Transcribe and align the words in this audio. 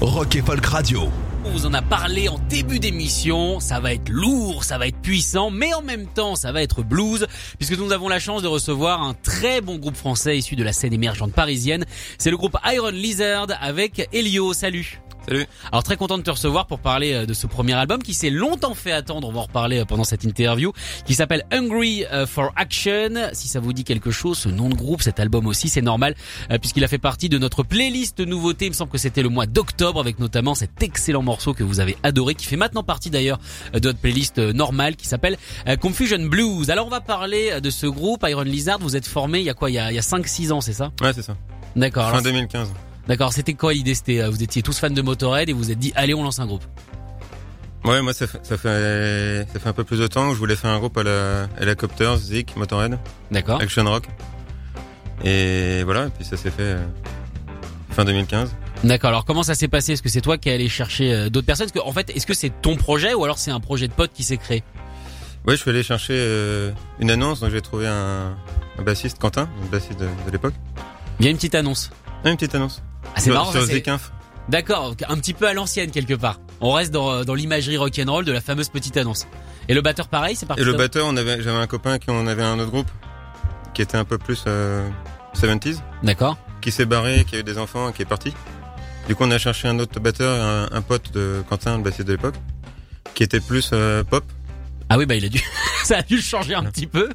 Rock 0.00 0.36
et 0.36 0.42
Folk 0.42 0.64
Radio. 0.64 1.08
On 1.44 1.50
vous 1.50 1.66
en 1.66 1.74
a 1.74 1.82
parlé 1.82 2.28
en 2.28 2.38
début 2.48 2.78
d'émission, 2.78 3.58
ça 3.58 3.80
va 3.80 3.92
être 3.94 4.08
lourd, 4.08 4.62
ça 4.62 4.78
va 4.78 4.86
être 4.86 4.98
puissant, 4.98 5.50
mais 5.50 5.74
en 5.74 5.82
même 5.82 6.06
temps 6.06 6.36
ça 6.36 6.52
va 6.52 6.62
être 6.62 6.84
blues, 6.84 7.26
puisque 7.56 7.76
nous 7.76 7.90
avons 7.90 8.08
la 8.08 8.20
chance 8.20 8.42
de 8.42 8.46
recevoir 8.46 9.02
un 9.02 9.14
très 9.14 9.60
bon 9.60 9.76
groupe 9.76 9.96
français 9.96 10.38
issu 10.38 10.54
de 10.54 10.62
la 10.62 10.72
scène 10.72 10.92
émergente 10.92 11.32
parisienne. 11.32 11.84
C'est 12.16 12.30
le 12.30 12.36
groupe 12.36 12.56
Iron 12.72 12.90
Lizard 12.90 13.48
avec 13.60 14.08
Elio, 14.12 14.52
salut 14.52 15.00
Salut. 15.28 15.46
Alors 15.70 15.82
très 15.82 15.98
content 15.98 16.16
de 16.16 16.22
te 16.22 16.30
recevoir 16.30 16.66
pour 16.66 16.78
parler 16.78 17.12
euh, 17.12 17.26
de 17.26 17.34
ce 17.34 17.46
premier 17.46 17.74
album 17.74 18.02
qui 18.02 18.14
s'est 18.14 18.30
longtemps 18.30 18.72
fait 18.72 18.92
attendre, 18.92 19.28
on 19.28 19.32
va 19.32 19.40
en 19.40 19.42
reparler 19.42 19.80
euh, 19.80 19.84
pendant 19.84 20.04
cette 20.04 20.24
interview, 20.24 20.72
qui 21.04 21.14
s'appelle 21.14 21.44
Hungry 21.52 22.06
euh, 22.06 22.26
for 22.26 22.50
Action. 22.56 23.10
Si 23.34 23.46
ça 23.46 23.60
vous 23.60 23.74
dit 23.74 23.84
quelque 23.84 24.10
chose, 24.10 24.38
ce 24.38 24.48
nom 24.48 24.70
de 24.70 24.74
groupe, 24.74 25.02
cet 25.02 25.20
album 25.20 25.46
aussi, 25.46 25.68
c'est 25.68 25.82
normal, 25.82 26.14
puisqu'il 26.62 26.82
a 26.82 26.88
fait 26.88 26.96
partie 26.96 27.28
de 27.28 27.36
notre 27.36 27.62
playlist 27.62 28.16
de 28.16 28.24
nouveautés, 28.24 28.66
il 28.66 28.70
me 28.70 28.74
semble 28.74 28.90
que 28.90 28.96
c'était 28.96 29.22
le 29.22 29.28
mois 29.28 29.44
d'octobre, 29.44 30.00
avec 30.00 30.18
notamment 30.18 30.54
cet 30.54 30.82
excellent 30.82 31.22
morceau 31.22 31.52
que 31.52 31.62
vous 31.62 31.80
avez 31.80 31.98
adoré, 32.02 32.34
qui 32.34 32.46
fait 32.46 32.56
maintenant 32.56 32.82
partie 32.82 33.10
d'ailleurs 33.10 33.38
de 33.74 33.80
notre 33.80 33.98
playlist 33.98 34.38
normale, 34.38 34.96
qui 34.96 35.06
s'appelle 35.06 35.36
Confusion 35.80 36.24
Blues. 36.24 36.70
Alors 36.70 36.86
on 36.86 36.90
va 36.90 37.00
parler 37.00 37.60
de 37.60 37.68
ce 37.68 37.86
groupe, 37.86 38.24
Iron 38.26 38.42
Lizard, 38.42 38.78
vous 38.78 38.96
êtes 38.96 39.06
formé 39.06 39.40
il 39.40 39.44
y 39.44 39.50
a 39.50 39.54
quoi? 39.54 39.70
Il 39.70 39.74
y 39.74 39.78
a, 39.78 39.86
a 39.86 39.90
5-6 39.90 40.52
ans, 40.52 40.60
c'est 40.62 40.72
ça? 40.72 40.90
Ouais, 41.02 41.12
c'est 41.12 41.22
ça. 41.22 41.36
D'accord. 41.76 42.04
Fin 42.04 42.10
alors, 42.10 42.22
2015. 42.22 42.72
D'accord, 43.08 43.32
c'était 43.32 43.54
quoi 43.54 43.72
l'idée 43.72 43.94
C'était 43.94 44.20
euh, 44.20 44.30
vous 44.30 44.42
étiez 44.42 44.62
tous 44.62 44.78
fans 44.78 44.90
de 44.90 45.02
Motorhead 45.02 45.48
et 45.48 45.52
vous 45.52 45.58
vous 45.60 45.70
êtes 45.70 45.78
dit 45.78 45.92
allez 45.96 46.14
on 46.14 46.22
lance 46.22 46.38
un 46.38 46.46
groupe. 46.46 46.64
Ouais, 47.84 48.02
moi, 48.02 48.12
ça 48.12 48.26
fait, 48.26 48.44
ça 48.44 48.58
fait, 48.58 49.46
ça 49.52 49.58
fait 49.60 49.68
un 49.68 49.72
peu 49.72 49.84
plus 49.84 49.98
de 49.98 50.06
temps 50.08 50.28
que 50.28 50.34
je 50.34 50.38
voulais 50.38 50.56
faire 50.56 50.70
un 50.70 50.78
groupe 50.78 50.98
à 50.98 51.04
la 51.04 51.48
Helicopters, 51.58 52.16
Zik, 52.18 52.56
Motorhead, 52.56 52.98
D'accord. 53.30 53.60
Action 53.62 53.84
Rock. 53.84 54.04
Et 55.24 55.82
voilà, 55.84 56.06
et 56.06 56.10
puis 56.10 56.24
ça 56.24 56.36
s'est 56.36 56.50
fait 56.50 56.62
euh, 56.62 56.86
fin 57.90 58.04
2015. 58.04 58.54
D'accord. 58.84 59.08
Alors 59.08 59.24
comment 59.24 59.42
ça 59.42 59.54
s'est 59.54 59.68
passé? 59.68 59.92
Est-ce 59.92 60.02
que 60.02 60.08
c'est 60.08 60.20
toi 60.20 60.38
qui 60.38 60.48
es 60.48 60.52
allé 60.52 60.68
chercher 60.68 61.12
euh, 61.12 61.30
d'autres 61.30 61.46
personnes? 61.46 61.66
Est-ce 61.66 61.72
que 61.72 61.78
en 61.78 61.92
fait, 61.92 62.10
est-ce 62.14 62.26
que 62.26 62.34
c'est 62.34 62.50
ton 62.60 62.76
projet 62.76 63.14
ou 63.14 63.24
alors 63.24 63.38
c'est 63.38 63.50
un 63.50 63.60
projet 63.60 63.88
de 63.88 63.92
pote 63.92 64.10
qui 64.12 64.22
s'est 64.22 64.36
créé? 64.36 64.62
Ouais, 65.46 65.56
je 65.56 65.60
suis 65.62 65.70
allé 65.70 65.82
chercher 65.82 66.14
euh, 66.16 66.72
une 67.00 67.10
annonce, 67.10 67.40
donc 67.40 67.50
j'ai 67.52 67.62
trouvé 67.62 67.86
un, 67.86 68.36
un 68.78 68.82
bassiste, 68.82 69.18
Quentin, 69.18 69.48
un 69.64 69.66
bassiste 69.70 69.98
de, 69.98 70.06
de 70.26 70.30
l'époque. 70.30 70.54
Il 71.20 71.24
y 71.24 71.28
a 71.28 71.30
une 71.30 71.36
petite 71.36 71.54
annonce. 71.54 71.90
Ah, 72.24 72.30
une 72.30 72.36
petite 72.36 72.54
annonce. 72.54 72.82
Ah, 73.14 73.20
c'est 73.20 73.30
marrant. 73.30 73.52
Ça, 73.52 73.66
c'est-. 73.66 73.84
D'accord, 74.48 74.94
un 75.08 75.16
petit 75.18 75.34
peu 75.34 75.46
à 75.46 75.52
l'ancienne 75.52 75.90
quelque 75.90 76.14
part. 76.14 76.40
On 76.60 76.72
reste 76.72 76.90
dans, 76.90 77.24
dans 77.24 77.34
l'imagerie 77.34 77.76
rock'n'roll 77.76 78.24
de 78.24 78.32
la 78.32 78.40
fameuse 78.40 78.70
petite 78.70 78.96
annonce. 78.96 79.26
Et 79.68 79.74
le 79.74 79.82
batteur 79.82 80.08
pareil, 80.08 80.34
c'est 80.36 80.46
parti. 80.46 80.62
Et 80.62 80.64
le 80.64 80.72
batteur, 80.72 81.06
on 81.06 81.16
avait, 81.16 81.42
j'avais 81.42 81.58
un 81.58 81.66
copain 81.66 81.98
qui 81.98 82.10
en 82.10 82.26
avait 82.26 82.42
un 82.42 82.58
autre 82.58 82.70
groupe, 82.70 82.90
qui 83.74 83.82
était 83.82 83.98
un 83.98 84.04
peu 84.06 84.16
plus 84.16 84.44
euh, 84.46 84.88
70s, 85.36 85.80
D'accord. 86.02 86.38
qui 86.62 86.70
s'est 86.72 86.86
barré, 86.86 87.24
qui 87.26 87.36
a 87.36 87.40
eu 87.40 87.42
des 87.42 87.58
enfants, 87.58 87.92
qui 87.92 88.00
est 88.02 88.06
parti. 88.06 88.32
Du 89.06 89.14
coup, 89.14 89.24
on 89.24 89.30
a 89.30 89.38
cherché 89.38 89.68
un 89.68 89.78
autre 89.78 90.00
batteur, 90.00 90.42
un, 90.42 90.68
un 90.74 90.80
pote 90.82 91.12
de 91.12 91.42
Quentin, 91.48 91.76
le 91.76 91.82
bassiste 91.82 92.08
de 92.08 92.12
l'époque, 92.12 92.36
qui 93.14 93.22
était 93.22 93.40
plus 93.40 93.70
euh, 93.74 94.02
pop. 94.04 94.24
Ah 94.88 94.96
oui, 94.96 95.04
bah 95.04 95.14
il 95.14 95.24
a 95.26 95.28
dû, 95.28 95.42
ça 95.84 95.98
a 95.98 96.02
dû 96.02 96.20
changer 96.22 96.54
un 96.54 96.64
petit 96.64 96.86
peu. 96.86 97.10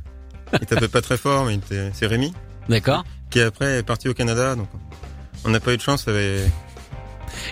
Il 0.53 0.67
tapait 0.67 0.87
pas 0.87 1.01
très 1.01 1.17
fort, 1.17 1.45
mais 1.45 1.55
il 1.55 1.57
était, 1.57 1.89
c'est 1.93 2.05
Rémi, 2.05 2.31
D'accord. 2.69 3.03
qui 3.31 3.41
après 3.41 3.79
est 3.79 3.83
parti 3.83 4.07
au 4.07 4.13
Canada, 4.13 4.55
donc 4.55 4.67
on 5.45 5.49
n'a 5.49 5.59
pas 5.59 5.73
eu 5.73 5.77
de 5.77 5.81
chance. 5.81 6.05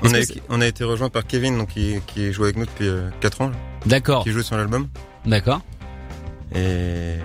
On 0.04 0.14
a, 0.14 0.18
on 0.50 0.62
a 0.62 0.68
été 0.68 0.84
rejoint 0.84 1.10
par 1.10 1.26
Kevin, 1.26 1.58
donc 1.58 1.70
qui, 1.70 1.96
qui 2.08 2.32
joue 2.32 2.44
avec 2.44 2.56
nous 2.56 2.66
depuis 2.66 2.90
4 3.20 3.42
ans, 3.42 3.50
là, 3.50 3.56
D'accord. 3.86 4.24
qui 4.24 4.32
joue 4.32 4.44
sur 4.44 4.56
l'album. 4.58 4.88
D'accord. 5.26 5.62
Et 6.54 7.16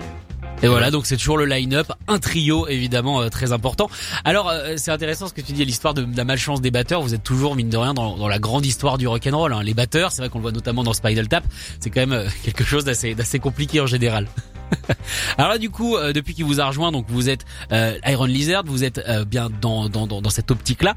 Et 0.63 0.67
voilà, 0.67 0.89
donc 0.89 1.05
c'est 1.05 1.17
toujours 1.17 1.37
le 1.37 1.45
line-up, 1.45 1.91
un 2.07 2.17
trio 2.17 2.67
évidemment 2.67 3.21
euh, 3.21 3.29
très 3.29 3.51
important. 3.51 3.89
Alors 4.25 4.49
euh, 4.49 4.73
c'est 4.77 4.91
intéressant 4.91 5.27
ce 5.27 5.33
que 5.33 5.41
tu 5.41 5.51
dis, 5.53 5.63
l'histoire 5.65 5.93
de, 5.93 6.03
de 6.03 6.17
la 6.17 6.23
malchance 6.23 6.61
des 6.61 6.71
batteurs. 6.71 7.01
Vous 7.01 7.13
êtes 7.13 7.23
toujours 7.23 7.55
mine 7.55 7.69
de 7.69 7.77
rien 7.77 7.93
dans, 7.93 8.17
dans 8.17 8.27
la 8.27 8.39
grande 8.39 8.65
histoire 8.65 8.97
du 8.97 9.07
rock 9.07 9.27
and 9.31 9.37
roll. 9.37 9.53
Hein. 9.53 9.61
Les 9.63 9.73
batteurs, 9.75 10.11
c'est 10.11 10.21
vrai 10.21 10.29
qu'on 10.29 10.39
le 10.39 10.43
voit 10.43 10.51
notamment 10.51 10.83
dans 10.83 10.93
Spinal 10.93 11.27
Tap. 11.27 11.43
C'est 11.79 11.89
quand 11.91 11.99
même 12.01 12.13
euh, 12.13 12.27
quelque 12.43 12.63
chose 12.63 12.85
d'assez 12.85 13.13
d'assez 13.13 13.39
compliqué 13.39 13.81
en 13.81 13.87
général. 13.87 14.27
Alors 15.37 15.51
là, 15.51 15.57
du 15.57 15.69
coup, 15.69 15.95
euh, 15.95 16.13
depuis 16.13 16.33
qu'il 16.33 16.45
vous 16.45 16.59
a 16.59 16.65
rejoint, 16.65 16.91
donc 16.91 17.05
vous 17.09 17.29
êtes 17.29 17.45
euh, 17.71 17.97
Iron 18.05 18.25
Lizard, 18.25 18.63
vous 18.65 18.83
êtes 18.83 18.99
euh, 19.07 19.25
bien 19.25 19.49
dans, 19.61 19.89
dans, 19.89 20.07
dans, 20.07 20.29
cette 20.29 20.51
optique-là. 20.51 20.95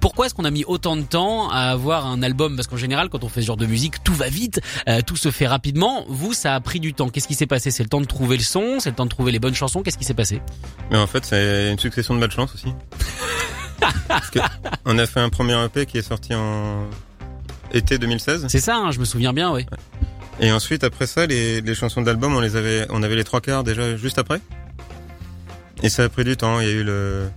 Pourquoi 0.00 0.26
est-ce 0.26 0.34
qu'on 0.34 0.44
a 0.44 0.50
mis 0.50 0.64
autant 0.64 0.96
de 0.96 1.02
temps 1.02 1.50
à 1.50 1.70
avoir 1.70 2.06
un 2.06 2.22
album? 2.22 2.56
Parce 2.56 2.68
qu'en 2.68 2.76
général, 2.76 3.08
quand 3.08 3.24
on 3.24 3.28
fait 3.28 3.40
ce 3.40 3.46
genre 3.46 3.56
de 3.56 3.66
musique, 3.66 4.02
tout 4.04 4.14
va 4.14 4.28
vite, 4.28 4.60
tout 5.06 5.16
se 5.16 5.30
fait 5.30 5.46
rapidement. 5.46 6.04
Vous, 6.08 6.32
ça 6.32 6.54
a 6.54 6.60
pris 6.60 6.80
du 6.80 6.94
temps. 6.94 7.08
Qu'est-ce 7.08 7.28
qui 7.28 7.34
s'est 7.34 7.46
passé? 7.46 7.70
C'est 7.70 7.82
le 7.82 7.88
temps 7.88 8.00
de 8.00 8.06
trouver 8.06 8.36
le 8.36 8.42
son, 8.42 8.80
c'est 8.80 8.90
le 8.90 8.96
temps 8.96 9.06
de 9.06 9.10
trouver 9.10 9.32
les 9.32 9.38
bonnes 9.38 9.54
chansons. 9.54 9.82
Qu'est-ce 9.82 9.98
qui 9.98 10.04
s'est 10.04 10.14
passé? 10.14 10.42
Mais 10.90 10.98
en 10.98 11.06
fait, 11.06 11.24
c'est 11.24 11.70
une 11.70 11.78
succession 11.78 12.14
de 12.14 12.20
malchance 12.20 12.54
aussi. 12.54 12.72
Parce 14.08 14.30
que 14.30 14.40
on 14.84 14.98
a 14.98 15.06
fait 15.06 15.20
un 15.20 15.30
premier 15.30 15.54
EP 15.64 15.86
qui 15.86 15.98
est 15.98 16.02
sorti 16.02 16.34
en 16.34 16.88
été 17.72 17.98
2016. 17.98 18.46
C'est 18.48 18.60
ça, 18.60 18.76
hein, 18.76 18.90
je 18.90 19.00
me 19.00 19.04
souviens 19.04 19.32
bien, 19.32 19.52
oui. 19.52 19.66
Et 20.40 20.52
ensuite, 20.52 20.84
après 20.84 21.06
ça, 21.06 21.26
les, 21.26 21.60
les 21.60 21.74
chansons 21.74 22.00
de 22.00 22.06
l'album, 22.06 22.36
on 22.36 22.40
les 22.40 22.54
avait, 22.54 22.86
on 22.90 23.02
avait 23.02 23.16
les 23.16 23.24
trois 23.24 23.40
quarts 23.40 23.64
déjà 23.64 23.96
juste 23.96 24.18
après. 24.18 24.40
Et 25.82 25.88
ça 25.88 26.04
a 26.04 26.08
pris 26.08 26.24
du 26.24 26.36
temps. 26.36 26.60
Il 26.60 26.66
y 26.66 26.70
a 26.70 26.74
eu 26.74 26.84
le, 26.84 27.28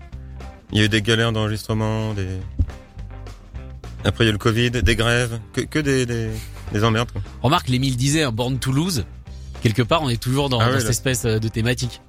il 0.72 0.78
y 0.78 0.82
a 0.82 0.86
eu 0.86 0.90
des 0.90 1.02
galères 1.02 1.32
d'enregistrement, 1.32 2.14
des. 2.14 2.28
Après, 4.04 4.24
il 4.24 4.28
y 4.28 4.30
a 4.30 4.32
eu 4.32 4.34
le 4.34 4.40
Covid, 4.40 4.72
des 4.72 4.96
grèves, 4.96 5.40
que, 5.54 5.62
que 5.62 5.80
des, 5.80 6.06
des, 6.06 6.30
des 6.74 6.84
emmerdes. 6.84 7.12
Quoi. 7.12 7.22
Remarque, 7.42 7.70
l'Émile 7.70 7.98
disait, 7.98 8.24
hein, 8.24 8.32
Born 8.32 8.58
to 8.60 8.72
Lose. 8.72 9.06
Quelque 9.62 9.84
part, 9.84 10.02
on 10.02 10.10
est 10.10 10.22
toujours 10.22 10.50
dans, 10.50 10.60
Ah 10.60 10.72
dans 10.72 10.80
cette 10.80 10.90
espèce 10.90 11.26
euh, 11.26 11.38
de 11.38 11.48
thématique. 11.48 12.02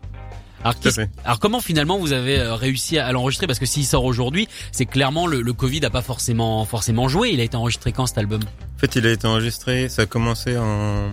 Alors, 0.65 0.77
alors 1.25 1.39
comment 1.41 1.61
finalement 1.61 1.99
vous 1.99 2.13
avez 2.13 2.39
euh, 2.39 2.55
réussi 2.55 2.97
à 2.97 3.11
l'enregistrer? 3.13 3.47
Parce 3.47 3.59
que 3.59 3.67
s'il 3.67 3.85
sort 3.85 4.05
aujourd'hui, 4.05 4.49
c'est 4.71 4.87
clairement 4.87 5.27
le, 5.27 5.43
le 5.43 5.53
Covid 5.53 5.85
a 5.85 5.91
pas 5.91 6.03
forcément 6.03 6.65
forcément 6.65 7.09
joué. 7.09 7.31
Il 7.31 7.41
a 7.41 7.43
été 7.43 7.57
enregistré 7.57 7.93
quand 7.93 8.07
cet 8.07 8.19
album? 8.19 8.41
Fait, 8.83 8.97
il 8.97 9.07
a 9.07 9.11
été 9.13 9.27
enregistré. 9.27 9.89
Ça 9.89 10.03
a 10.03 10.07
commencé 10.07 10.57
en, 10.59 11.13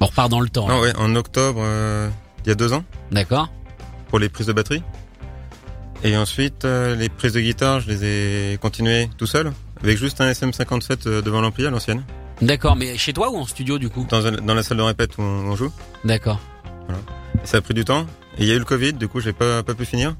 On 0.00 0.06
repart 0.06 0.30
dans 0.30 0.40
le 0.40 0.48
temps. 0.48 0.68
non, 0.68 0.80
ouais, 0.80 0.94
en 0.96 1.14
octobre, 1.16 1.60
euh, 1.62 2.08
il 2.44 2.48
y 2.48 2.52
a 2.52 2.54
deux 2.54 2.72
ans, 2.72 2.84
D'accord 3.10 3.50
pour 4.08 4.18
les 4.20 4.28
prises 4.28 4.46
de 4.46 4.52
batterie. 4.52 4.82
Et 6.04 6.16
ensuite, 6.16 6.64
euh, 6.64 6.94
les 6.94 7.08
prises 7.08 7.32
de 7.32 7.40
guitare, 7.40 7.80
je 7.80 7.88
les 7.88 8.04
ai 8.04 8.58
continuées 8.58 9.10
tout 9.18 9.26
seul, 9.26 9.52
avec 9.82 9.98
juste 9.98 10.20
un 10.20 10.30
SM57 10.30 11.08
euh, 11.08 11.22
devant 11.22 11.40
l'ampli 11.40 11.66
à 11.66 11.70
l'ancienne, 11.70 12.04
D'accord, 12.42 12.76
mais 12.76 12.98
chez 12.98 13.12
toi 13.14 13.30
ou 13.30 13.36
en 13.38 13.46
studio 13.46 13.78
du 13.78 13.88
coup 13.88 14.06
dans, 14.10 14.26
un- 14.26 14.32
dans 14.32 14.52
la 14.54 14.62
salle 14.62 14.76
de 14.76 14.82
répète 14.82 15.16
où 15.16 15.22
on, 15.22 15.50
on 15.50 15.56
joue. 15.56 15.72
D'accord. 16.04 16.38
Ça 17.44 17.56
a 17.56 17.60
pris 17.62 17.72
du 17.74 17.84
temps. 17.84 18.06
Et 18.38 18.42
il 18.42 18.46
y 18.48 18.52
a 18.52 18.54
eu 18.54 18.58
le 18.58 18.64
Covid, 18.66 18.92
du 18.92 19.08
coup, 19.08 19.20
j'ai 19.20 19.32
pas, 19.32 19.62
pas 19.62 19.72
pu 19.74 19.86
finir. 19.86 20.14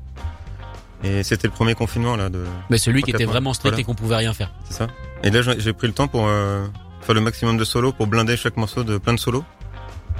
Et 1.06 1.22
c'était 1.22 1.46
le 1.48 1.52
premier 1.52 1.74
confinement, 1.74 2.16
là, 2.16 2.28
de, 2.28 2.44
Mais 2.70 2.78
celui 2.78 3.02
qui 3.02 3.10
était 3.10 3.24
mois. 3.24 3.32
vraiment 3.34 3.54
strict 3.54 3.72
Voilà. 3.72 3.80
et 3.80 3.84
qu'on 3.84 3.94
pouvait 3.94 4.16
rien 4.16 4.32
faire. 4.34 4.50
c'est 4.68 4.74
ça. 4.78 4.86
Et 5.22 5.30
là, 5.30 5.40
j'ai 5.58 5.72
pris 5.72 5.86
le 5.86 5.92
temps 5.92 6.08
pour 6.08 6.26
euh, 6.26 6.66
faire 7.02 7.14
le 7.14 7.20
maximum 7.20 7.56
de 7.56 7.64
solos, 7.64 7.92
pour 7.92 8.06
blinder 8.06 8.36
chaque 8.36 8.56
morceau 8.56 8.84
de 8.84 8.98
plein 8.98 9.14
de 9.14 9.18
solos, 9.18 9.44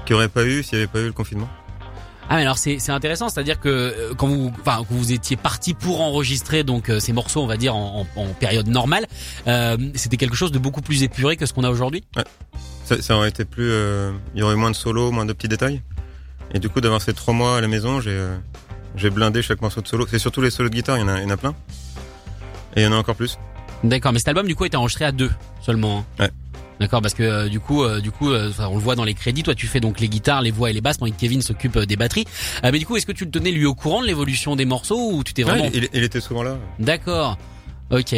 qu'il 0.04 0.14
n'y 0.14 0.18
aurait 0.18 0.28
pas 0.28 0.44
eu 0.44 0.62
s'il 0.62 0.78
n'y 0.78 0.84
avait 0.84 0.92
pas 0.92 1.00
eu 1.00 1.06
le 1.06 1.12
confinement. 1.12 1.48
Ah 2.28 2.34
mais 2.36 2.42
alors 2.42 2.58
c'est 2.58 2.80
c'est 2.80 2.90
intéressant, 2.90 3.28
c'est-à-dire 3.28 3.60
que 3.60 3.68
euh, 3.68 4.12
quand 4.16 4.26
vous 4.26 4.50
enfin 4.60 4.78
quand 4.78 4.86
vous 4.96 5.12
étiez 5.12 5.36
parti 5.36 5.74
pour 5.74 6.00
enregistrer 6.00 6.64
donc 6.64 6.88
euh, 6.90 6.98
ces 6.98 7.12
morceaux, 7.12 7.40
on 7.40 7.46
va 7.46 7.56
dire 7.56 7.76
en, 7.76 8.04
en- 8.16 8.20
en 8.20 8.26
période 8.32 8.66
normale, 8.66 9.06
euh, 9.46 9.76
c'était 9.94 10.16
quelque 10.16 10.34
chose 10.34 10.50
de 10.50 10.58
beaucoup 10.58 10.80
plus 10.82 11.04
épuré 11.04 11.36
que 11.36 11.46
ce 11.46 11.52
qu'on 11.52 11.62
a 11.62 11.70
aujourd'hui? 11.70 12.02
Ça, 12.84 13.00
ça 13.00 13.16
aurait 13.16 13.28
été 13.28 13.44
plus, 13.44 13.70
euh, 13.70 14.10
il 14.34 14.40
y 14.40 14.42
aurait 14.42 14.54
eu 14.54 14.58
moins 14.58 14.72
de 14.72 14.76
solos, 14.76 15.12
moins 15.12 15.24
de 15.24 15.32
petits 15.32 15.46
détails. 15.46 15.82
Et 16.52 16.58
du 16.58 16.68
coup, 16.68 16.80
d'avoir 16.80 17.00
ces 17.00 17.12
trois 17.14 17.32
mois 17.32 17.58
à 17.58 17.60
la 17.60 17.68
maison, 17.68 18.00
j'ai, 18.00 18.18
j'ai 18.96 19.10
blindé 19.10 19.42
chaque 19.42 19.60
morceau 19.62 19.80
de 19.80 19.88
solo. 19.88 20.06
C'est 20.10 20.18
surtout 20.18 20.40
les 20.40 20.50
solos 20.50 20.68
de 20.70 20.74
guitare, 20.74 20.96
il 20.98 21.02
y 21.02 21.04
en 21.04 21.08
a, 21.08 21.18
il 21.20 21.24
y 21.24 21.26
en 21.26 21.30
a 21.30 21.36
plein. 21.36 21.54
Et 22.74 22.80
il 22.80 22.84
y 22.84 22.86
en 22.86 22.92
a 22.92 22.96
encore 22.96 23.14
plus. 23.16 23.38
D'accord, 23.84 24.12
mais 24.12 24.18
cet 24.18 24.28
album 24.28 24.46
du 24.46 24.54
coup 24.54 24.64
été 24.64 24.76
enregistré 24.76 25.04
à 25.04 25.12
deux 25.12 25.30
seulement. 25.60 26.04
hein. 26.18 26.24
Ouais. 26.24 26.30
D'accord, 26.78 27.00
parce 27.00 27.14
que 27.14 27.22
euh, 27.22 27.48
du 27.48 27.58
coup, 27.58 27.82
euh, 27.84 28.00
du 28.02 28.10
coup, 28.10 28.30
euh, 28.30 28.52
on 28.58 28.74
le 28.74 28.80
voit 28.82 28.96
dans 28.96 29.04
les 29.04 29.14
crédits. 29.14 29.42
Toi, 29.42 29.54
tu 29.54 29.66
fais 29.66 29.80
donc 29.80 29.98
les 29.98 30.10
guitares, 30.10 30.42
les 30.42 30.50
voix 30.50 30.68
et 30.68 30.74
les 30.74 30.82
basses, 30.82 30.98
pendant 30.98 31.10
que 31.10 31.16
Kevin 31.18 31.40
s'occupe 31.40 31.78
des 31.78 31.96
batteries. 31.96 32.26
Mais 32.62 32.78
du 32.78 32.84
coup, 32.84 32.96
est-ce 32.96 33.06
que 33.06 33.12
tu 33.12 33.24
le 33.24 33.30
tenais 33.30 33.50
lui 33.50 33.64
au 33.64 33.74
courant 33.74 34.02
de 34.02 34.06
l'évolution 34.06 34.56
des 34.56 34.66
morceaux 34.66 35.12
ou 35.12 35.24
tu 35.24 35.32
t'es 35.32 35.42
vraiment 35.42 35.64
Ouais, 35.64 35.70
il, 35.72 35.88
il 35.94 36.02
était 36.04 36.20
souvent 36.20 36.42
là. 36.42 36.58
D'accord. 36.78 37.38
Ok. 37.90 38.14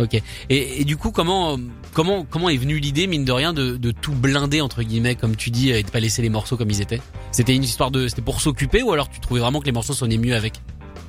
Ok. 0.00 0.14
Et, 0.48 0.80
et 0.80 0.84
du 0.84 0.96
coup, 0.96 1.12
comment 1.12 1.58
comment 1.92 2.24
comment 2.24 2.48
est 2.48 2.56
venue 2.56 2.78
l'idée, 2.78 3.06
mine 3.06 3.24
de 3.24 3.32
rien, 3.32 3.52
de, 3.52 3.76
de 3.76 3.90
tout 3.90 4.12
blinder 4.12 4.60
entre 4.62 4.82
guillemets, 4.82 5.14
comme 5.14 5.36
tu 5.36 5.50
dis, 5.50 5.70
et 5.70 5.82
de 5.82 5.90
pas 5.90 6.00
laisser 6.00 6.22
les 6.22 6.30
morceaux 6.30 6.56
comme 6.56 6.70
ils 6.70 6.80
étaient? 6.80 7.02
C'était 7.32 7.54
une 7.54 7.64
histoire 7.64 7.90
de, 7.90 8.08
c'était 8.08 8.22
pour 8.22 8.40
s'occuper, 8.40 8.82
ou 8.82 8.92
alors 8.92 9.08
tu 9.08 9.20
trouvais 9.20 9.40
vraiment 9.40 9.60
que 9.60 9.66
les 9.66 9.72
morceaux 9.72 9.92
sonnaient 9.92 10.18
mieux 10.18 10.34
avec? 10.34 10.60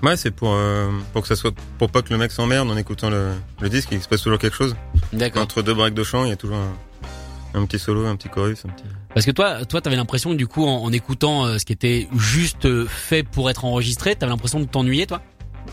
Ouais, 0.04 0.18
c'est 0.18 0.32
pour 0.32 0.54
euh, 0.54 0.90
pour 1.14 1.22
que 1.22 1.28
ça 1.28 1.36
soit 1.36 1.54
pour 1.78 1.90
pas 1.90 2.02
que 2.02 2.12
le 2.12 2.18
mec 2.18 2.32
s'emmerde 2.32 2.70
en 2.70 2.76
écoutant 2.76 3.10
le, 3.10 3.32
le 3.62 3.70
disque, 3.70 3.90
il 3.92 4.02
se 4.02 4.08
passe 4.08 4.22
toujours 4.22 4.40
quelque 4.40 4.58
chose. 4.58 4.76
D'accord. 5.14 5.44
Entre 5.44 5.62
deux 5.62 5.74
breaks 5.74 5.94
de 5.94 6.04
chant, 6.04 6.26
il 6.26 6.30
y 6.30 6.34
a 6.34 6.36
toujours 6.36 6.58
un, 6.58 7.60
un 7.60 7.66
petit 7.66 7.80
solo, 7.80 8.06
un 8.06 8.16
petit 8.16 8.28
chorus, 8.28 8.66
un 8.66 8.70
petit. 8.70 8.84
Parce 9.14 9.26
que 9.26 9.32
toi, 9.32 9.64
toi, 9.66 9.80
t'avais 9.80 9.96
l'impression 9.96 10.34
du 10.34 10.48
coup, 10.48 10.66
en, 10.66 10.84
en 10.84 10.92
écoutant 10.92 11.46
euh, 11.46 11.60
ce 11.60 11.66
qui 11.66 11.74
était 11.74 12.08
juste 12.18 12.66
euh, 12.66 12.88
fait 12.88 13.24
pour 13.24 13.50
être 13.50 13.64
enregistré, 13.64 14.16
t'avais 14.16 14.32
l'impression 14.32 14.60
de 14.60 14.66
t'ennuyer, 14.66 15.06
toi? 15.06 15.22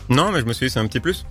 Non, 0.09 0.31
mais 0.31 0.41
je 0.41 0.45
me 0.45 0.53
suis 0.53 0.67
dit 0.67 0.71
c'est 0.71 0.79
un 0.79 0.87
petit 0.87 0.99
plus. 0.99 1.25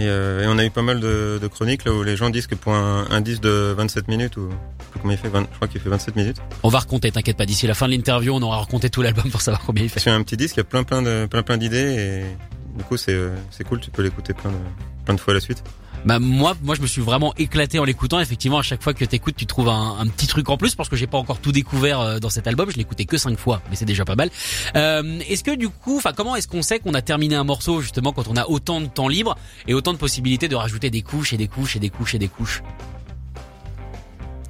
Et, 0.00 0.08
euh, 0.08 0.42
et 0.42 0.46
on 0.46 0.56
a 0.56 0.64
eu 0.64 0.70
pas 0.70 0.80
mal 0.80 0.98
de, 0.98 1.38
de 1.40 1.46
chroniques 1.46 1.84
là 1.84 1.92
où 1.92 2.02
les 2.02 2.16
gens 2.16 2.30
disent 2.30 2.46
que 2.46 2.54
pour 2.54 2.72
un, 2.72 3.06
un 3.10 3.20
disque 3.20 3.42
de 3.42 3.74
27 3.76 4.08
minutes 4.08 4.38
ou 4.38 4.48
combien 4.94 5.14
il 5.14 5.18
fait, 5.18 5.28
20 5.28 5.46
je 5.50 5.56
crois 5.56 5.68
qu'il 5.68 5.78
fait 5.78 5.90
27 5.90 6.16
minutes. 6.16 6.38
On 6.62 6.70
va 6.70 6.78
raconter, 6.78 7.12
t'inquiète 7.12 7.36
pas. 7.36 7.44
D'ici 7.44 7.66
la 7.66 7.74
fin 7.74 7.86
de 7.86 7.92
l'interview, 7.92 8.32
on 8.34 8.40
aura 8.40 8.60
raconté 8.60 8.88
tout 8.88 9.02
l'album 9.02 9.30
pour 9.30 9.42
savoir 9.42 9.62
combien 9.62 9.84
il 9.84 9.90
fait. 9.90 10.00
Sur 10.00 10.12
un 10.12 10.22
petit 10.22 10.38
disque, 10.38 10.56
il 10.56 10.60
y 10.60 10.62
a 10.62 10.64
plein 10.64 10.84
plein 10.84 11.02
de 11.02 11.26
plein 11.26 11.42
plein 11.42 11.58
d'idées 11.58 11.76
et 11.76 12.76
du 12.78 12.82
coup 12.84 12.96
c'est 12.96 13.12
euh, 13.12 13.36
c'est 13.50 13.64
cool, 13.64 13.80
tu 13.80 13.90
peux 13.90 14.02
l'écouter 14.02 14.32
plein 14.32 14.50
de 14.50 14.56
plein 15.04 15.12
de 15.14 15.20
fois 15.20 15.32
à 15.32 15.34
la 15.34 15.40
suite. 15.40 15.62
Bah 16.04 16.18
moi, 16.18 16.56
moi, 16.62 16.74
je 16.74 16.80
me 16.80 16.86
suis 16.86 17.02
vraiment 17.02 17.34
éclaté 17.36 17.78
en 17.78 17.84
l'écoutant. 17.84 18.20
Effectivement, 18.20 18.58
à 18.58 18.62
chaque 18.62 18.82
fois 18.82 18.94
que 18.94 19.04
t'écoutes, 19.04 19.36
tu 19.36 19.46
trouves 19.46 19.68
un, 19.68 19.96
un 19.98 20.06
petit 20.06 20.26
truc 20.26 20.48
en 20.48 20.56
plus 20.56 20.74
parce 20.74 20.88
que 20.88 20.96
j'ai 20.96 21.06
pas 21.06 21.18
encore 21.18 21.40
tout 21.40 21.52
découvert 21.52 22.00
euh, 22.00 22.18
dans 22.18 22.30
cet 22.30 22.46
album. 22.46 22.70
Je 22.70 22.76
l'ai 22.76 22.82
écouté 22.82 23.04
que 23.04 23.18
cinq 23.18 23.38
fois, 23.38 23.60
mais 23.68 23.76
c'est 23.76 23.84
déjà 23.84 24.04
pas 24.04 24.16
mal. 24.16 24.30
Euh, 24.76 25.20
est-ce 25.28 25.44
que 25.44 25.54
du 25.54 25.68
coup, 25.68 25.98
enfin, 25.98 26.12
comment 26.16 26.36
est-ce 26.36 26.48
qu'on 26.48 26.62
sait 26.62 26.78
qu'on 26.78 26.94
a 26.94 27.02
terminé 27.02 27.34
un 27.34 27.44
morceau 27.44 27.80
justement 27.80 28.12
quand 28.12 28.28
on 28.28 28.36
a 28.36 28.46
autant 28.46 28.80
de 28.80 28.86
temps 28.86 29.08
libre 29.08 29.36
et 29.66 29.74
autant 29.74 29.92
de 29.92 29.98
possibilités 29.98 30.48
de 30.48 30.56
rajouter 30.56 30.90
des 30.90 31.02
couches 31.02 31.32
et 31.32 31.36
des 31.36 31.48
couches 31.48 31.76
et 31.76 31.80
des 31.80 31.90
couches 31.90 32.14
et 32.14 32.18
des 32.18 32.28
couches? 32.28 32.62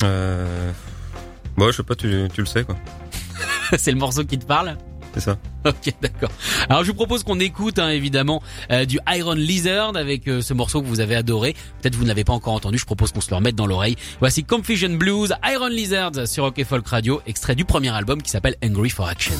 Euh... 0.02 0.72
Bon, 1.56 1.70
je 1.70 1.76
sais 1.76 1.82
pas, 1.82 1.94
tu, 1.94 2.28
tu 2.32 2.40
le 2.40 2.46
sais 2.46 2.64
quoi. 2.64 2.76
C'est 3.76 3.90
le 3.90 3.98
morceau 3.98 4.24
qui 4.24 4.38
te 4.38 4.46
parle 4.46 4.76
C'est 5.14 5.20
ça. 5.20 5.36
Ok, 5.64 5.92
d'accord. 6.00 6.30
Alors 6.68 6.84
je 6.84 6.88
vous 6.88 6.94
propose 6.94 7.22
qu'on 7.22 7.38
écoute 7.38 7.78
hein, 7.78 7.90
évidemment 7.90 8.42
euh, 8.70 8.84
du 8.84 8.98
Iron 9.08 9.34
Lizard 9.34 9.96
avec 9.96 10.26
euh, 10.26 10.40
ce 10.40 10.54
morceau 10.54 10.80
que 10.80 10.86
vous 10.86 11.00
avez 11.00 11.14
adoré. 11.14 11.54
Peut-être 11.80 11.96
vous 11.96 12.04
ne 12.04 12.08
l'avez 12.08 12.24
pas 12.24 12.32
encore 12.32 12.54
entendu, 12.54 12.78
je 12.78 12.86
propose 12.86 13.12
qu'on 13.12 13.20
se 13.20 13.30
le 13.30 13.36
remette 13.36 13.56
dans 13.56 13.66
l'oreille. 13.66 13.96
Voici 14.20 14.44
Confusion 14.44 14.90
Blues, 14.90 15.34
Iron 15.44 15.68
Lizard 15.68 16.26
sur 16.26 16.44
Rock 16.44 16.62
Folk 16.64 16.86
Radio, 16.86 17.20
extrait 17.26 17.54
du 17.54 17.64
premier 17.64 17.90
album 17.90 18.22
qui 18.22 18.30
s'appelle 18.30 18.56
Angry 18.64 18.90
for 18.90 19.06
Action. 19.08 19.36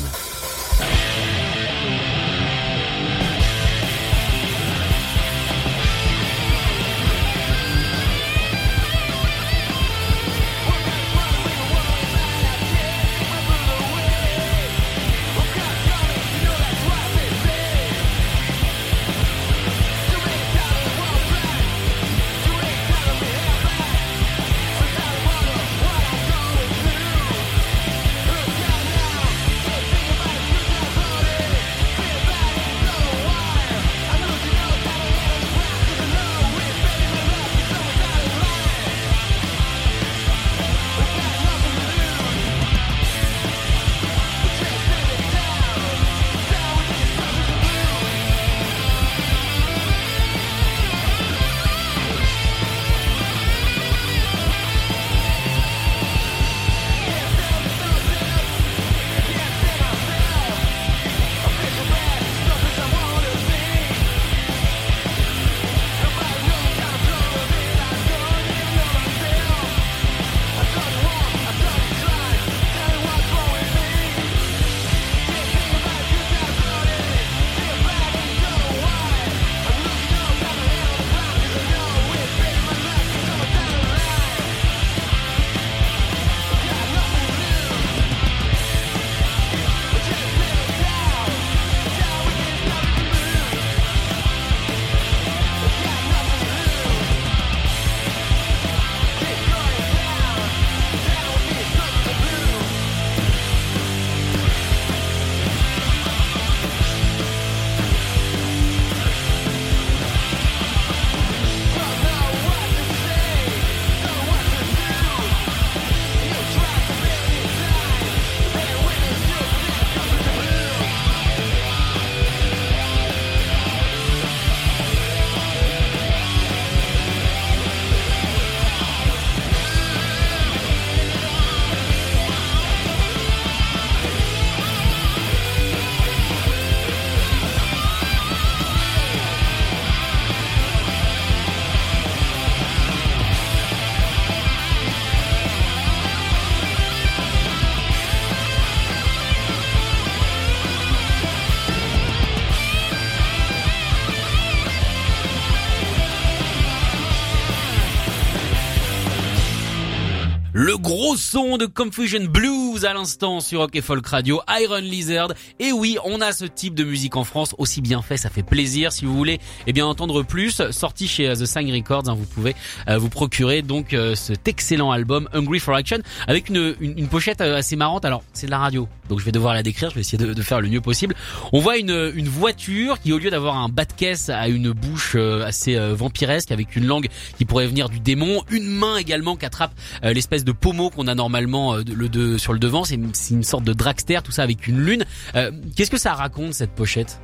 Gros 160.80 161.14
son 161.16 161.58
de 161.58 161.66
Confusion 161.66 162.24
Blues 162.24 162.84
à 162.84 162.94
l'instant 162.94 163.40
sur 163.40 163.60
Rock 163.60 163.76
et 163.76 163.82
Folk 163.82 164.06
Radio, 164.06 164.40
Iron 164.60 164.78
Lizard. 164.78 165.32
Et 165.58 165.72
oui, 165.72 165.98
on 166.04 166.20
a 166.20 166.32
ce 166.32 166.46
type 166.46 166.74
de 166.74 166.84
musique 166.84 167.16
en 167.16 167.24
France, 167.24 167.54
aussi 167.58 167.82
bien 167.82 168.00
fait, 168.00 168.16
ça 168.16 168.30
fait 168.30 168.42
plaisir. 168.42 168.90
Si 168.90 169.04
vous 169.04 169.14
voulez, 169.14 169.40
eh 169.66 169.72
bien 169.72 169.84
entendre 169.86 170.22
plus, 170.22 170.62
sorti 170.70 171.06
chez 171.06 171.28
euh, 171.28 171.34
The 171.34 171.44
Sign 171.44 171.70
Records, 171.70 172.08
hein, 172.08 172.14
vous 172.14 172.24
pouvez 172.24 172.56
euh, 172.88 172.96
vous 172.96 173.10
procurer 173.10 173.60
donc 173.62 173.92
euh, 173.92 174.14
cet 174.14 174.48
excellent 174.48 174.90
album 174.90 175.28
Hungry 175.34 175.58
for 175.60 175.74
Action 175.74 175.98
avec 176.26 176.48
une, 176.48 176.74
une, 176.80 177.08
pochette 177.08 177.42
assez 177.42 177.76
marrante. 177.76 178.04
Alors 178.06 178.22
c'est 178.32 178.46
de 178.46 178.50
la 178.50 178.58
radio, 178.58 178.88
donc 179.08 179.20
je 179.20 179.24
vais 179.24 179.32
devoir 179.32 179.52
la 179.52 179.62
décrire. 179.62 179.90
Je 179.90 179.96
vais 179.96 180.00
essayer 180.00 180.18
de, 180.18 180.42
faire 180.42 180.62
le 180.62 180.68
mieux 180.68 180.80
possible. 180.80 181.14
On 181.52 181.60
voit 181.60 181.76
une, 181.76 182.12
une 182.14 182.28
voiture 182.28 183.00
qui, 183.00 183.12
au 183.12 183.18
lieu 183.18 183.30
d'avoir 183.30 183.58
un 183.58 183.68
bas 183.68 183.84
de 183.84 183.92
caisse, 183.92 184.30
a 184.30 184.48
une 184.48 184.72
bouche 184.72 185.12
euh, 185.16 185.44
assez 185.44 185.78
vampiresque 185.94 186.52
avec 186.52 186.74
une 186.76 186.86
langue 186.86 187.08
qui 187.36 187.44
pourrait 187.44 187.66
venir 187.66 187.90
du 187.90 188.00
démon, 188.00 188.42
une 188.50 188.68
main 188.68 188.96
également 188.96 189.36
qui 189.36 189.44
attrape 189.44 189.72
l'espèce 190.02 190.44
de 190.44 190.52
pommeau 190.70 190.90
qu'on 190.90 191.08
a 191.08 191.14
normalement 191.14 191.74
euh, 191.74 191.82
le 191.82 192.08
de, 192.08 192.38
sur 192.38 192.52
le 192.52 192.58
devant. 192.58 192.84
C'est 192.84 192.94
une, 192.94 193.42
sorte 193.42 193.64
de 193.64 193.72
dragster, 193.72 194.20
tout 194.22 194.30
ça 194.30 194.42
avec 194.42 194.68
une 194.68 194.80
lune. 194.80 195.04
Euh, 195.34 195.50
Qu'est-ce 195.76 195.90
que 195.90 195.98
ça 195.98 196.14
raconte 196.14 196.54
cette 196.54 196.70
pochette? 196.70 197.20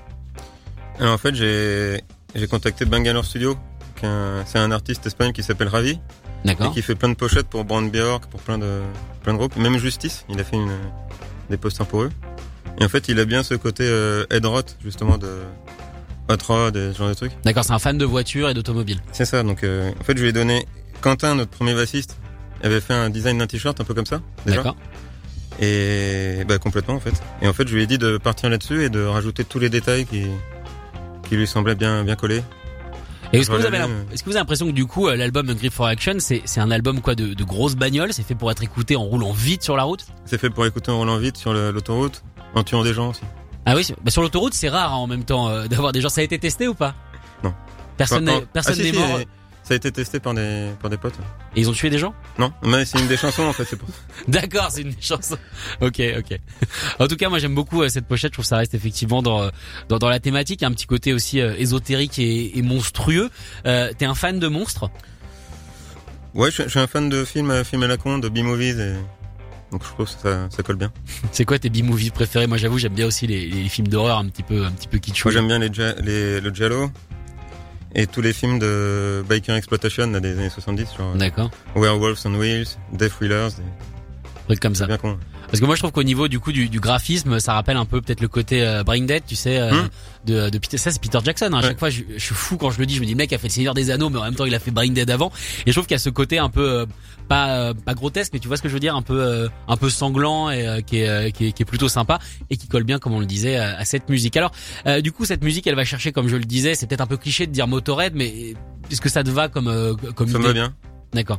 Alors, 0.99 1.15
en 1.15 1.19
fait, 1.19 1.35
j'ai 1.35 2.47
contacté 2.49 2.85
Bangalore 2.85 3.25
Studio. 3.25 3.57
C'est 4.47 4.59
un 4.59 4.73
artiste 4.73 5.07
espagnol 5.07 5.33
qui 5.33 5.43
s'appelle 5.43 5.69
Ravi 5.69 5.99
et 6.45 6.55
qui 6.75 6.83
fait 6.83 6.95
plein 6.95 7.09
de 7.09 7.15
pochettes 7.15 7.47
pour 7.49 7.65
Brand 7.65 7.91
Bjork, 7.91 8.26
pour 8.26 8.41
plein 8.41 8.59
de 8.59 8.81
plein 9.23 9.33
de 9.33 9.38
groupes, 9.38 9.57
même 9.57 9.79
Justice. 9.79 10.25
Il 10.29 10.38
a 10.38 10.45
fait 10.45 10.57
une, 10.57 10.71
des 11.50 11.57
posters 11.57 11.87
pour 11.87 12.03
eux. 12.03 12.11
Et 12.79 12.85
en 12.85 12.88
fait, 12.88 13.09
il 13.09 13.19
a 13.21 13.25
bien 13.25 13.43
ce 13.43 13.55
côté 13.55 13.85
euh, 13.87 14.26
Ed 14.31 14.45
Roth 14.45 14.76
justement 14.85 15.19
de 15.19 15.43
hot 16.29 16.37
rod 16.47 16.76
et 16.76 16.93
ce 16.93 16.99
genre 16.99 17.09
de 17.09 17.15
trucs. 17.15 17.33
D'accord, 17.45 17.65
c'est 17.65 17.73
un 17.73 17.79
fan 17.79 17.97
de 17.97 18.05
voitures 18.05 18.50
et 18.50 18.55
d'automobiles. 18.55 19.00
C'est 19.12 19.25
ça. 19.25 19.43
Donc 19.43 19.65
euh, 19.65 19.91
en 19.99 20.05
fait, 20.05 20.17
je 20.17 20.23
lui 20.23 20.29
ai 20.29 20.33
donné 20.33 20.67
Quentin, 21.00 21.35
notre 21.35 21.50
premier 21.50 21.75
bassiste, 21.75 22.17
avait 22.63 22.81
fait 22.81 22.95
un 22.95 23.11
design 23.11 23.39
d'un 23.39 23.47
t-shirt 23.47 23.81
un 23.81 23.85
peu 23.85 23.95
comme 23.95 24.07
ça. 24.07 24.21
Déjà. 24.47 24.59
D'accord. 24.59 24.77
Et 25.61 26.45
bah 26.47 26.59
complètement 26.59 26.95
en 26.95 27.01
fait. 27.01 27.15
Et 27.41 27.49
en 27.49 27.53
fait, 27.53 27.67
je 27.67 27.75
lui 27.75 27.83
ai 27.83 27.87
dit 27.87 27.99
de 27.99 28.19
partir 28.19 28.51
là-dessus 28.51 28.85
et 28.85 28.91
de 28.91 29.03
rajouter 29.05 29.45
tous 29.45 29.59
les 29.59 29.71
détails 29.71 30.05
qui 30.07 30.27
qui 31.29 31.37
lui 31.37 31.47
semblaient 31.47 31.75
bien 31.75 32.05
bien 32.05 32.17
collés. 32.17 32.43
Et 33.33 33.39
est-ce 33.39 33.49
que, 33.51 33.57
vous 33.57 33.61
Voilà, 33.63 33.83
avez, 33.83 33.93
euh, 33.93 33.97
l'im- 33.97 34.07
est-ce 34.13 34.23
que 34.23 34.27
vous 34.31 34.37
avez 34.37 34.41
l'impression 34.43 34.67
que 34.67 34.73
du 34.73 34.87
coup, 34.87 35.09
euh, 35.09 35.17
l'album 35.17 35.53
Grip 35.55 35.73
for 35.73 35.87
Action, 35.87 36.15
c'est, 36.19 36.43
c'est 36.45 36.61
un 36.61 36.71
album 36.71 37.01
quoi 37.01 37.17
de, 37.17 37.35
de 37.35 37.43
grosses 37.45 37.75
bagnoles? 37.75 38.13
C'est 38.13 38.23
fait 38.23 38.37
pour 38.37 38.53
être 38.53 38.63
écouté 38.63 38.95
en 38.95 39.03
roulant 39.03 39.33
vite 39.33 39.65
sur 39.65 39.77
la 39.77 39.83
route? 39.83 40.07
C'est 40.27 40.39
fait 40.39 40.49
pour 40.51 40.65
écouter 40.65 40.93
en 40.93 40.99
roulant 40.99 41.17
vite 41.19 41.37
sur 41.37 41.53
le- 41.53 41.73
l'autoroute, 41.73 42.23
en 42.55 42.63
tuant 42.63 42.85
des 42.85 42.95
gens 42.95 43.11
aussi. 43.11 43.23
Ah 43.65 43.75
oui, 43.75 43.85
bah 44.05 44.13
sur 44.13 44.23
l'autoroute, 44.23 44.55
c'est 44.55 44.69
rare 44.69 44.93
hein, 44.93 44.97
en 44.97 45.09
même 45.09 45.25
temps 45.25 45.49
euh, 45.49 45.67
d'avoir 45.69 45.91
des 45.91 46.01
gens. 46.01 46.09
Ça 46.09 46.21
a 46.21 46.25
été 46.25 46.39
testé 46.39 46.69
ou 46.69 46.75
pas? 46.75 46.95
Non. 47.43 47.53
Personne 47.97 48.29
Enfin, 48.29 48.39
n'est, 48.39 48.45
en- 48.45 48.49
personne 48.53 48.75
ah, 48.79 48.83
si, 48.83 48.83
n'est 48.85 48.93
si, 48.93 48.99
mort. 48.99 49.19
Ça 49.66 49.75
a 49.75 49.76
été 49.78 49.90
testé 49.90 50.20
par 50.20 50.32
des 50.32 50.68
par 50.80 50.88
des 50.90 50.96
potes. 50.96 51.16
Et 51.56 51.61
ils 51.61 51.68
ont 51.68 51.73
tué 51.73 51.90
des 51.90 51.99
gens? 51.99 52.14
Non, 52.38 52.52
mais 52.62 52.85
c'est 52.85 53.00
une 53.00 53.08
des 53.08 53.16
chansons 53.16 53.42
en 53.42 53.52
fait. 53.52 53.64
C'est 53.64 53.76
pour. 53.76 53.88
D'accord, 54.28 54.68
c'est 54.70 54.82
une 54.82 54.94
chanson. 55.00 55.37
Ok, 55.80 56.00
ok. 56.18 56.38
En 57.00 57.08
tout 57.08 57.16
cas, 57.16 57.28
moi 57.28 57.40
j'aime 57.40 57.54
beaucoup 57.56 57.82
euh, 57.82 57.88
cette 57.88 58.06
pochette. 58.06 58.30
Je 58.30 58.35
trouve 58.35 58.44
que 58.44 58.49
ça 58.49 58.58
reste 58.58 58.75
effectivement 58.75 59.23
dans 59.23 59.42
euh, 59.42 59.50
dans, 59.88 59.99
dans 59.99 60.08
la 60.08 60.20
thématique, 60.20 60.62
un 60.62 60.70
petit 60.70 60.87
côté 60.87 61.12
aussi 61.12 61.40
euh, 61.40 61.56
ésotérique 61.58 62.18
et, 62.20 62.56
et 62.56 62.62
monstrueux. 62.62 63.28
Euh, 63.66 63.92
T'es 63.99 64.04
un 64.06 64.14
fan 64.14 64.38
de 64.38 64.46
monstres? 64.46 64.88
Ouais, 66.35 66.50
je, 66.52 66.62
je 66.62 66.68
suis 66.68 66.78
un 66.78 66.87
fan 66.87 67.08
de 67.08 67.25
films, 67.25 67.64
films 67.64 67.82
à 67.82 67.87
la 67.88 67.96
con, 67.96 68.18
de 68.18 68.28
B-movies 68.28 68.78
et 68.78 68.94
donc 69.73 69.82
je 69.82 69.88
trouve 69.88 70.06
que 70.06 70.12
ça, 70.23 70.49
ça 70.50 70.62
colle 70.62 70.76
bien. 70.76 70.92
C'est 71.32 71.44
quoi 71.44 71.58
tes 71.58 71.70
B-movies 71.70 72.12
préférés 72.12 72.46
Moi, 72.46 72.56
j'avoue, 72.58 72.78
j'aime 72.78 72.94
bien 72.94 73.06
aussi 73.06 73.26
les, 73.26 73.46
les 73.49 73.68
films 73.68 73.88
d'horreur 73.88 74.18
un 74.18 74.26
petit 74.28 74.44
peu 74.44 74.64
un 74.64 74.70
petit 74.70 74.87
peu 74.87 74.99
kitschou. 74.99 75.26
Moi 75.28 75.32
j'aime 75.32 75.49
bien 75.49 75.58
les, 75.58 75.73
ja- 75.73 75.94
les 76.04 76.40
le 76.40 76.50
Giallo 76.54 76.90
et 77.95 78.07
tous 78.07 78.21
les 78.21 78.33
films 78.33 78.59
de 78.59 79.25
Biker 79.28 79.55
Exploitation 79.57 80.11
là, 80.11 80.21
des 80.21 80.33
années 80.38 80.50
70, 80.50 80.88
genre 80.97 81.12
euh, 81.14 81.19
D'accord. 81.19 81.50
Werewolves 81.75 82.19
on 82.26 82.35
Wheels, 82.35 82.66
Death 82.93 83.21
Wheelers, 83.21 83.49
et- 83.59 84.47
Truc 84.47 84.61
comme 84.61 84.75
ça. 84.75 84.85
c'est 84.85 84.88
bien 84.88 84.99
con. 84.99 85.19
Parce 85.49 85.61
que 85.61 85.65
moi 85.65 85.75
je 85.76 85.81
trouve 85.81 85.93
qu'au 85.93 86.03
niveau 86.03 86.26
du 86.29 86.41
coup 86.41 86.50
du, 86.53 86.69
du 86.69 86.81
graphisme, 86.81 87.38
ça 87.38 87.53
rappelle 87.55 87.76
un 87.76 87.85
peu 87.85 88.00
peut-être 88.00 88.21
le 88.21 88.29
côté 88.29 88.62
euh, 88.67 88.83
Brain 88.83 89.03
Dead, 89.03 89.23
tu 89.26 89.37
sais, 89.37 89.59
euh, 89.59 89.71
Hmm. 89.73 89.88
de, 90.26 90.50
de 90.50 90.59
Peter. 90.59 90.76
Ça 90.76 90.91
c'est 90.91 91.00
Peter 91.00 91.19
Jackson. 91.25 91.47
hein. 91.53 91.59
À 91.59 91.61
Ouais. 91.62 91.69
chaque 91.69 91.79
fois, 91.79 91.88
je, 91.91 92.03
je 92.17 92.19
suis 92.23 92.35
fou 92.35 92.57
quand 92.57 92.71
je 92.71 92.79
le 92.81 92.87
dis. 92.87 92.97
Je 92.97 93.00
me 93.00 93.07
dis, 93.07 93.12
le 93.12 93.17
mec 93.19 93.33
a 93.33 93.38
fait 93.38 93.47
le 93.49 93.53
Seigneur 93.53 93.73
des 93.75 93.91
Anneaux, 93.93 94.11
mais 94.11 94.19
en 94.19 94.25
même 94.25 94.35
temps 94.35 94.45
il 94.45 94.55
a 94.55 94.59
fait 94.59 94.71
Brain 94.73 94.88
Dead 94.88 95.09
avant. 95.11 95.31
Et 95.65 95.71
je 95.71 95.73
trouve 95.73 95.87
qu'il 95.87 95.95
y 95.95 95.97
a 95.97 95.99
ce 96.00 96.11
côté 96.11 96.38
un 96.38 96.49
peu 96.49 96.69
euh, 96.81 96.87
pas 97.29 97.50
euh, 97.59 97.75
pas 97.75 97.95
grotesque, 97.95 98.33
mais 98.33 98.38
tu 98.41 98.49
vois 98.49 98.57
ce 98.57 98.62
que 98.62 98.69
je 98.69 98.75
veux 98.75 98.81
dire, 98.81 98.97
un 98.97 99.03
peu 99.03 99.21
euh, 99.21 99.49
un 99.69 99.76
peu 99.76 99.88
sanglant 99.88 100.50
et 100.50 100.67
euh, 100.67 100.81
qui, 100.81 100.99
est, 100.99 101.09
euh, 101.09 101.31
qui 101.31 101.47
est 101.47 101.53
qui 101.53 101.62
est 101.62 101.67
plutôt 101.67 101.88
sympa 101.88 102.19
et 102.50 102.57
qui 102.57 102.67
colle 102.67 102.85
bien, 102.85 102.99
comme 102.99 103.12
on 103.15 103.21
le 103.21 103.26
disait, 103.26 103.57
à, 103.57 103.76
à 103.79 103.85
cette 103.85 104.09
musique. 104.09 104.37
Alors 104.37 104.50
euh, 104.87 105.00
du 105.00 105.12
coup 105.12 105.25
cette 105.25 105.43
musique, 105.45 105.67
elle 105.69 105.76
va 105.76 105.85
chercher, 105.85 106.11
comme 106.12 106.29
je 106.29 106.37
le 106.37 106.45
disais, 106.45 106.75
c'est 106.75 106.87
peut-être 106.88 107.00
un 107.03 107.07
peu 107.07 107.17
cliché 107.17 107.47
de 107.47 107.53
dire 107.53 107.69
Motorhead, 107.69 108.15
mais 108.17 108.55
est-ce 108.91 109.00
que 109.00 109.09
ça 109.09 109.23
te 109.23 109.31
va 109.31 109.49
comme 109.49 109.69
euh, 109.69 109.95
comme 110.17 110.29
Ça 110.29 110.38
me 110.38 110.45
va 110.45 110.53
bien. 110.53 110.75
D'accord. 111.15 111.38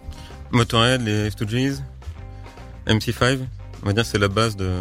Motorhead, 0.52 1.02
les 1.06 1.30
Stooges, 1.30 1.76
MC5, 2.88 3.40
on 3.84 3.86
va 3.88 3.94
dire 3.94 4.06
c'est 4.06 4.18
la 4.20 4.28
base 4.28 4.56
de 4.56 4.72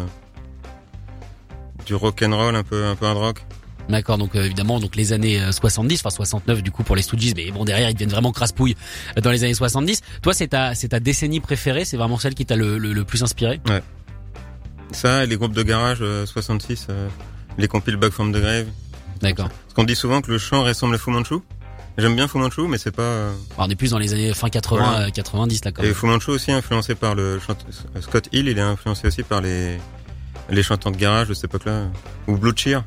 du 1.85 1.95
rock 1.95 2.21
and 2.21 2.35
roll 2.35 2.55
un 2.55 2.63
peu 2.63 2.85
un 2.85 2.95
peu 2.95 3.05
hard 3.05 3.17
rock. 3.17 3.45
D'accord, 3.89 4.17
donc 4.17 4.35
euh, 4.35 4.43
évidemment, 4.43 4.81
donc 4.81 4.97
les 4.97 5.13
années 5.13 5.41
euh, 5.41 5.53
70, 5.53 6.01
enfin 6.01 6.09
69 6.09 6.61
du 6.61 6.71
coup 6.71 6.83
pour 6.83 6.97
les 6.97 7.01
Stooges, 7.01 7.33
mais 7.37 7.51
bon 7.51 7.63
derrière 7.63 7.89
ils 7.89 7.93
deviennent 7.93 8.09
vraiment 8.09 8.33
crasse-pouille 8.33 8.75
euh, 9.17 9.21
dans 9.21 9.31
les 9.31 9.45
années 9.45 9.53
70. 9.53 10.01
Toi, 10.21 10.33
c'est 10.33 10.49
ta, 10.49 10.75
c'est 10.75 10.89
ta 10.89 10.99
décennie 10.99 11.39
préférée, 11.39 11.85
c'est 11.85 11.95
vraiment 11.95 12.17
celle 12.17 12.35
qui 12.35 12.45
t'a 12.45 12.57
le, 12.57 12.77
le, 12.77 12.91
le 12.91 13.03
plus 13.05 13.23
inspiré? 13.23 13.61
Ça, 14.91 15.23
et 15.23 15.27
les 15.27 15.37
groupes 15.37 15.53
de 15.53 15.63
garage 15.63 15.99
euh, 16.01 16.25
66, 16.25 16.87
euh, 16.89 17.07
les 17.57 17.69
compiles 17.69 17.95
Back 17.95 18.11
from 18.11 18.33
the 18.33 18.37
Grave. 18.41 18.67
D'accord. 19.21 19.47
Parce 19.49 19.73
qu'on 19.73 19.83
dit 19.85 19.95
souvent 19.95 20.21
que 20.21 20.31
le 20.31 20.37
chant 20.37 20.63
ressemble 20.63 20.95
à 20.95 20.97
Fu 20.97 21.09
Manchu. 21.11 21.35
J'aime 21.97 22.15
bien 22.15 22.27
Fu 22.27 22.37
Manchu, 22.37 22.61
mais 22.67 22.77
c'est 22.77 22.91
pas. 22.91 23.25
Alors, 23.25 23.35
on 23.57 23.69
est 23.69 23.75
plus 23.75 23.89
dans 23.91 23.97
les 23.97 24.13
années 24.13 24.33
fin 24.33 24.49
80, 24.49 24.83
Voilà. 24.83 25.07
euh, 25.07 25.09
90 25.09 25.65
là 25.65 25.71
quand 25.71 25.81
Et 25.81 25.87
même. 25.87 25.95
Fu 25.95 26.05
Manchu 26.05 26.29
aussi 26.31 26.51
influencé 26.51 26.93
par 26.95 27.15
le 27.15 27.39
chante- 27.39 27.65
Scott 28.01 28.29
Hill, 28.31 28.47
il 28.47 28.57
est 28.57 28.61
influencé 28.61 29.07
aussi 29.07 29.23
par 29.23 29.41
les 29.41 29.77
les 30.49 30.63
chanteurs 30.63 30.91
de 30.93 30.97
garage 30.97 31.27
de 31.27 31.33
cette 31.33 31.45
époque-là, 31.45 31.87
ou 32.27 32.37
Blue 32.37 32.53
Cheer. 32.55 32.83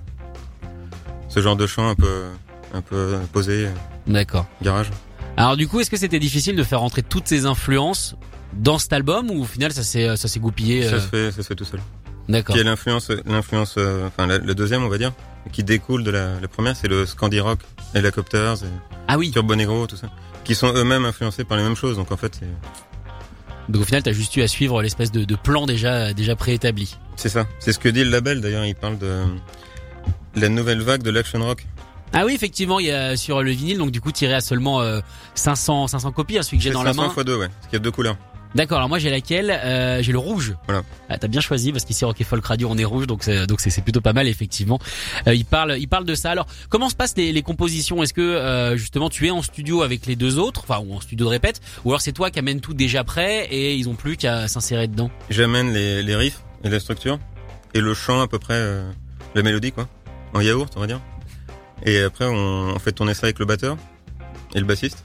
Ce 1.28 1.40
genre 1.40 1.56
de 1.56 1.66
chant 1.66 1.88
un 1.88 1.94
peu 1.94 2.24
un 2.72 2.80
peu 2.82 3.18
posé 3.32 3.68
D'accord. 4.06 4.46
garage. 4.62 4.90
Alors 5.36 5.56
du 5.56 5.66
coup, 5.68 5.80
est-ce 5.80 5.90
que 5.90 5.96
c'était 5.96 6.18
difficile 6.20 6.56
de 6.56 6.62
faire 6.64 6.80
rentrer 6.80 7.02
toutes 7.02 7.26
ces 7.28 7.46
influences 7.46 8.14
dans 8.52 8.78
cet 8.78 8.92
album 8.92 9.30
ou 9.30 9.42
au 9.42 9.44
final 9.44 9.72
ça 9.72 9.82
s'est 9.82 10.16
ça 10.16 10.28
s'est 10.28 10.40
goupillé 10.40 10.84
Ça 10.88 10.94
euh, 10.94 11.00
se 11.00 11.06
fait 11.06 11.30
ça 11.32 11.42
se 11.42 11.48
fait 11.48 11.54
tout 11.54 11.64
seul. 11.64 11.80
D'accord. 12.28 12.56
Y 12.56 12.60
a 12.60 12.64
l'influence 12.64 13.10
l'influence 13.26 13.74
euh, 13.76 14.06
enfin 14.06 14.26
la- 14.26 14.38
le 14.38 14.54
deuxième 14.54 14.82
on 14.84 14.88
va 14.88 14.98
dire 14.98 15.12
qui 15.52 15.64
découle 15.64 16.04
de 16.04 16.11
la, 16.11 16.38
la 16.40 16.49
première, 16.49 16.76
c'est 16.76 16.88
le 16.88 17.06
Scandi 17.06 17.40
Rock, 17.40 17.61
Helicopters, 17.94 18.62
et 18.64 18.68
Ah 19.09 19.18
oui. 19.18 19.30
Turbo 19.30 19.54
Negro, 19.54 19.87
tout 19.87 19.97
ça, 19.97 20.09
qui 20.44 20.54
sont 20.54 20.73
eux-mêmes 20.75 21.04
influencés 21.04 21.44
par 21.44 21.56
les 21.56 21.62
mêmes 21.62 21.76
choses. 21.76 21.97
Donc 21.97 22.12
en 22.12 22.16
fait, 22.16 22.35
c'est 22.38 22.47
Donc 23.73 23.82
au 23.82 23.85
final, 23.85 24.02
t'as 24.02 24.12
juste 24.12 24.37
eu 24.37 24.42
à 24.42 24.49
suivre 24.49 24.82
l'espèce 24.82 25.11
de, 25.12 25.25
de 25.25 25.35
plan 25.37 25.66
déjà 25.66 26.12
déjà 26.12 26.37
préétabli. 26.37 26.97
c'est 27.16 27.28
ça. 27.28 27.47
C'est 27.59 27.73
ce 27.73 27.78
que 27.78 27.88
dit 27.88 28.04
le 28.04 28.11
label 28.11 28.40
d'ailleurs. 28.40 28.64
Il 28.64 28.75
parle 28.75 28.99
de 28.99 29.25
la 30.37 30.49
nouvelle 30.49 30.80
vague 30.82 31.02
de 31.02 31.11
l'action 31.11 31.40
rock. 31.44 31.66
Ah 32.12 32.25
oui, 32.26 32.35
effectivement, 32.35 32.80
il 32.80 32.87
y 32.87 32.90
a 32.90 33.16
sur 33.16 33.40
le 33.42 33.50
vinyle, 33.52 33.78
donc 33.78 33.92
du 33.92 34.00
coup 34.00 34.11
tiré 34.11 34.35
à 34.35 34.40
seulement 34.40 34.80
euh, 34.80 35.00
500 35.37 35.87
500 35.87 36.11
copies, 36.12 36.38
hein, 36.38 36.42
celui 36.42 36.59
que 36.59 36.64
j'ai 36.64 36.70
dans 36.70 36.82
la 36.82 36.92
500 36.92 37.02
main. 37.09 37.11
fois 37.11 37.23
deux, 37.25 37.37
ouais. 37.37 37.49
Parce 37.49 37.66
qu'il 37.68 37.75
y 37.75 37.76
a 37.76 37.85
deux 37.85 37.92
couleurs. 37.92 38.16
D'accord, 38.54 38.78
alors 38.78 38.88
moi 38.88 38.99
j'ai 38.99 39.11
laquelle? 39.11 39.50
Euh, 39.50 40.02
J'ai 40.02 40.11
le 40.11 40.19
rouge. 40.19 40.57
Voilà. 40.66 40.83
Ah, 41.09 41.19
T'as 41.19 41.28
bien 41.28 41.40
choisi 41.40 41.71
parce 41.71 41.85
qu'ici 41.85 42.04
Rock 42.04 42.21
et 42.21 42.25
Folk 42.25 42.45
Radio 42.45 42.69
on 42.71 42.76
est 42.78 42.85
rouge, 42.85 43.07
donc 43.07 43.23
c'est 43.23 43.47
donc 43.47 43.61
c'est 43.61 43.80
plutôt 43.80 44.00
pas 44.00 44.12
mal 44.12 44.26
effectivement. 44.26 44.80
Euh, 45.28 45.35
il 45.35 45.45
parle 45.45 45.76
il 45.78 45.87
parle 45.87 46.04
de 46.04 46.16
ça. 46.16 46.33
Alors 46.33 46.47
comment 46.69 46.88
se 46.88 46.97
passent 46.97 47.16
les, 47.16 47.33
les 47.33 47.42
compositions? 47.42 48.02
Est-ce 48.02 48.12
que 48.12 48.21
euh, 48.21 48.76
justement 48.76 49.09
tu 49.09 49.26
es 49.28 49.30
en 49.30 49.42
studio 49.42 49.83
avec 49.83 50.07
les 50.07 50.16
deux 50.16 50.38
autres, 50.38 50.62
enfin 50.69 50.83
ou 50.85 50.95
en 50.95 51.00
studio 51.00 51.26
de 51.26 51.30
répète, 51.30 51.61
ou 51.85 51.90
alors 51.90 52.00
c'est 52.00 52.12
toi 52.12 52.30
qui 52.33 52.40
amène 52.40 52.61
tout 52.61 52.75
déjà 52.75 53.04
prêt 53.04 53.47
et 53.52 53.76
ils 53.76 53.88
ont 53.88 53.95
plus 53.95 54.16
qu'à 54.16 54.49
s'insérer 54.49 54.88
dedans? 54.88 55.11
J'amène 55.30 55.73
les, 55.73 56.02
les 56.02 56.16
riffs 56.16 56.40
et 56.64 56.71
la 56.71 56.80
structure 56.80 57.21
et 57.75 57.80
le 57.80 57.95
chant 57.95 58.21
à 58.21 58.26
peu 58.26 58.40
près, 58.40 58.54
euh, 58.54 58.90
la 59.37 59.42
mélodie 59.42 59.71
quoi, 59.71 59.88
en 60.35 60.40
yaourt 60.40 60.73
on 60.76 60.80
va 60.80 60.88
dire. 60.88 61.00
Et 61.87 62.00
après 62.00 62.25
on, 62.26 62.35
on 62.75 62.78
fait 62.80 62.90
tourner 62.92 63.14
ça 63.14 63.26
avec 63.26 63.38
le 63.38 63.45
batteur 63.45 63.76
et 64.57 64.59
le 64.59 64.66
bassiste. 64.66 65.04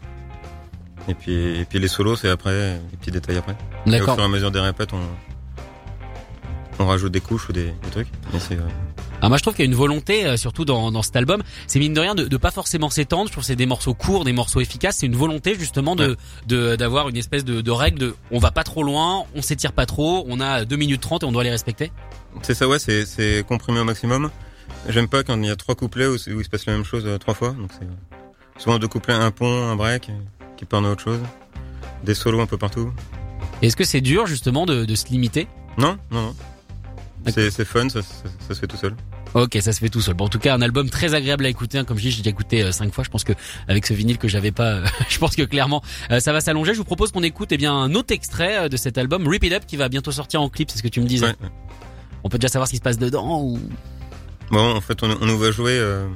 Et 1.07 1.13
puis 1.13 1.59
et 1.59 1.65
puis 1.65 1.79
les 1.79 1.87
solos 1.87 2.15
c'est 2.15 2.29
après, 2.29 2.79
les 2.91 2.97
petits 2.97 3.11
détails 3.11 3.37
après. 3.37 3.55
Et 3.85 4.01
au 4.01 4.03
fur 4.05 4.19
et 4.19 4.23
à 4.23 4.27
mesure 4.27 4.51
des 4.51 4.59
répètes 4.59 4.93
on 4.93 4.99
on 6.77 6.87
rajoute 6.87 7.11
des 7.13 7.21
couches 7.21 7.47
ou 7.49 7.53
des, 7.53 7.67
des 7.83 7.89
trucs. 7.89 8.07
Et 8.33 8.39
c'est, 8.39 8.55
euh, 8.55 8.61
Alors 9.19 9.29
moi 9.29 9.37
je 9.37 9.43
trouve 9.43 9.53
qu'il 9.55 9.63
y 9.63 9.67
a 9.67 9.71
une 9.71 9.77
volonté, 9.77 10.25
euh, 10.25 10.35
surtout 10.35 10.65
dans, 10.65 10.91
dans 10.91 11.01
cet 11.03 11.15
album, 11.15 11.41
c'est 11.67 11.79
mine 11.79 11.93
de 11.93 12.01
rien 12.01 12.15
de, 12.15 12.25
de 12.25 12.37
pas 12.37 12.51
forcément 12.51 12.89
s'étendre. 12.89 13.27
Je 13.27 13.31
trouve 13.31 13.43
que 13.43 13.47
c'est 13.47 13.55
des 13.55 13.65
morceaux 13.65 13.93
courts, 13.93 14.25
des 14.25 14.33
morceaux 14.33 14.59
efficaces. 14.59 14.97
C'est 14.97 15.05
une 15.05 15.15
volonté 15.15 15.55
justement 15.57 15.95
de 15.95 16.09
Ouais. 16.09 16.15
de 16.47 16.75
d'avoir 16.75 17.07
une 17.07 17.15
espèce 17.15 17.45
de, 17.45 17.61
de 17.61 17.71
règle 17.71 17.99
de 17.99 18.15
on 18.29 18.39
va 18.39 18.51
pas 18.51 18.63
trop 18.65 18.83
loin, 18.83 19.23
on 19.35 19.41
s'étire 19.41 19.71
pas 19.71 19.85
trop, 19.85 20.25
on 20.27 20.41
a 20.41 20.65
2 20.65 20.75
minutes 20.75 20.99
30 21.01 21.23
et 21.23 21.25
on 21.25 21.31
doit 21.31 21.43
les 21.45 21.49
respecter. 21.51 21.93
C'est 22.41 22.53
ça, 22.55 22.67
ouais, 22.67 22.77
c'est, 22.79 23.05
c'est 23.05 23.45
comprimé 23.47 23.79
au 23.79 23.85
maximum. 23.85 24.29
J'aime 24.89 25.07
pas 25.07 25.23
quand 25.23 25.37
il 25.37 25.45
y 25.45 25.49
a 25.49 25.55
trois 25.55 25.75
couplets 25.75 26.07
où, 26.07 26.15
où 26.15 26.39
il 26.39 26.43
se 26.43 26.49
passe 26.49 26.65
la 26.65 26.73
même 26.73 26.83
chose 26.83 27.03
euh, 27.05 27.17
trois 27.17 27.33
fois. 27.35 27.51
Donc 27.51 27.69
c'est 27.79 28.61
souvent 28.61 28.79
deux 28.79 28.89
couplets, 28.89 29.13
un 29.13 29.31
pont, 29.31 29.63
un 29.69 29.77
break, 29.77 30.11
qui 30.57 30.65
parlent 30.65 30.83
d'autre 30.85 31.03
chose. 31.03 31.19
Des 32.03 32.13
solos 32.13 32.39
un 32.41 32.45
peu 32.45 32.57
partout. 32.57 32.91
Est-ce 33.61 33.75
que 33.75 33.83
c'est 33.83 34.01
dur 34.01 34.25
justement 34.27 34.65
de, 34.65 34.85
de 34.85 34.95
se 34.95 35.07
limiter? 35.07 35.47
Non, 35.77 35.97
non, 36.11 36.21
non. 36.23 36.35
C'est, 37.27 37.65
fun, 37.65 37.89
ça, 37.89 38.01
ça, 38.03 38.09
ça 38.47 38.53
se 38.53 38.59
fait 38.59 38.67
tout 38.67 38.77
seul. 38.77 38.95
Ok, 39.33 39.57
ça 39.59 39.73
se 39.73 39.79
fait 39.79 39.89
tout 39.89 39.99
seul. 39.99 40.13
Bon, 40.13 40.25
en 40.25 40.29
tout 40.29 40.37
cas, 40.39 40.53
un 40.55 40.61
album 40.61 40.89
très 40.89 41.13
agréable 41.15 41.45
à 41.45 41.49
écouter. 41.49 41.77
hein. 41.79 41.83
Comme 41.83 41.97
je 41.97 42.03
dis, 42.03 42.11
j'ai 42.11 42.17
déjà 42.19 42.29
écouté 42.29 42.61
euh, 42.63 42.71
cinq 42.71 42.93
fois. 42.93 43.03
Je 43.03 43.09
pense 43.09 43.23
que 43.23 43.33
avec 43.67 43.85
ce 43.87 43.93
vinyle 43.93 44.17
que 44.17 44.27
j'avais 44.27 44.51
pas, 44.51 44.75
euh, 44.75 44.85
je 45.09 45.17
pense 45.17 45.35
que 45.35 45.41
clairement, 45.41 45.81
euh, 46.11 46.19
ça 46.19 46.31
va 46.31 46.39
s'allonger. 46.39 46.73
Je 46.73 46.77
vous 46.77 46.85
propose 46.85 47.11
qu'on 47.11 47.23
écoute 47.23 47.51
eh 47.51 47.57
bien 47.57 47.73
un 47.73 47.95
autre 47.95 48.13
extrait 48.13 48.69
de 48.69 48.77
cet 48.77 48.97
album, 48.97 49.27
Rip 49.27 49.43
It 49.43 49.53
Up, 49.53 49.63
qui 49.67 49.75
va 49.75 49.89
bientôt 49.89 50.11
sortir 50.11 50.41
en 50.41 50.49
clip. 50.49 50.69
C'est 50.69 50.77
ce 50.77 50.83
que 50.83 50.87
tu 50.87 51.01
me 51.01 51.07
disais. 51.07 51.25
Ouais, 51.25 51.35
ouais. 51.41 51.49
On 52.23 52.29
peut 52.29 52.37
déjà 52.37 52.49
savoir 52.49 52.67
ce 52.67 52.71
qui 52.71 52.77
se 52.77 52.81
passe 52.83 52.97
dedans 52.99 53.41
ou? 53.41 53.59
Bon, 54.51 54.75
en 54.75 54.81
fait, 54.81 55.01
on, 55.03 55.09
on 55.19 55.25
nous 55.25 55.37
va 55.39 55.51
jouer 55.51 55.77
euh, 55.79 56.07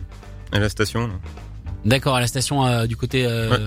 à 0.51 0.59
la 0.59 0.69
station. 0.69 1.09
D'accord, 1.85 2.15
à 2.15 2.19
la 2.21 2.27
station 2.27 2.65
euh, 2.65 2.85
du 2.85 2.95
côté. 2.95 3.25
euh, 3.25 3.49
Ouais. 3.49 3.65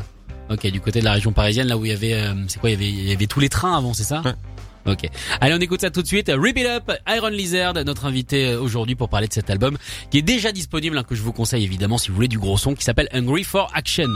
Ok, 0.52 0.66
du 0.66 0.80
côté 0.80 1.00
de 1.00 1.04
la 1.04 1.12
région 1.12 1.32
parisienne, 1.32 1.66
là 1.68 1.78
où 1.78 1.84
il 1.84 1.90
y 1.90 1.94
avait, 1.94 2.12
euh, 2.12 2.34
c'est 2.48 2.60
quoi, 2.60 2.70
il 2.70 2.74
y 2.74 2.76
avait, 2.76 2.88
il 2.88 3.08
y 3.08 3.12
avait 3.12 3.26
tous 3.26 3.40
les 3.40 3.48
trains 3.48 3.76
avant, 3.76 3.94
c'est 3.94 4.04
ça 4.04 4.22
Ouais. 4.24 4.34
Ok. 4.84 5.08
Allez, 5.40 5.54
on 5.54 5.60
écoute 5.60 5.80
ça 5.80 5.90
tout 5.90 6.02
de 6.02 6.06
suite. 6.06 6.30
Rip 6.34 6.58
It 6.58 6.66
Up, 6.66 6.90
Iron 7.08 7.28
Lizard, 7.28 7.74
notre 7.84 8.04
invité 8.04 8.48
euh, 8.48 8.60
aujourd'hui 8.60 8.96
pour 8.96 9.08
parler 9.08 9.28
de 9.28 9.32
cet 9.32 9.48
album 9.48 9.78
qui 10.10 10.18
est 10.18 10.22
déjà 10.22 10.52
disponible, 10.52 10.98
hein, 10.98 11.04
que 11.04 11.14
je 11.14 11.22
vous 11.22 11.32
conseille 11.32 11.62
évidemment 11.64 11.98
si 11.98 12.08
vous 12.08 12.16
voulez 12.16 12.28
du 12.28 12.38
gros 12.38 12.58
son, 12.58 12.74
qui 12.74 12.84
s'appelle 12.84 13.08
Hungry 13.12 13.44
for 13.44 13.70
Action. 13.74 14.08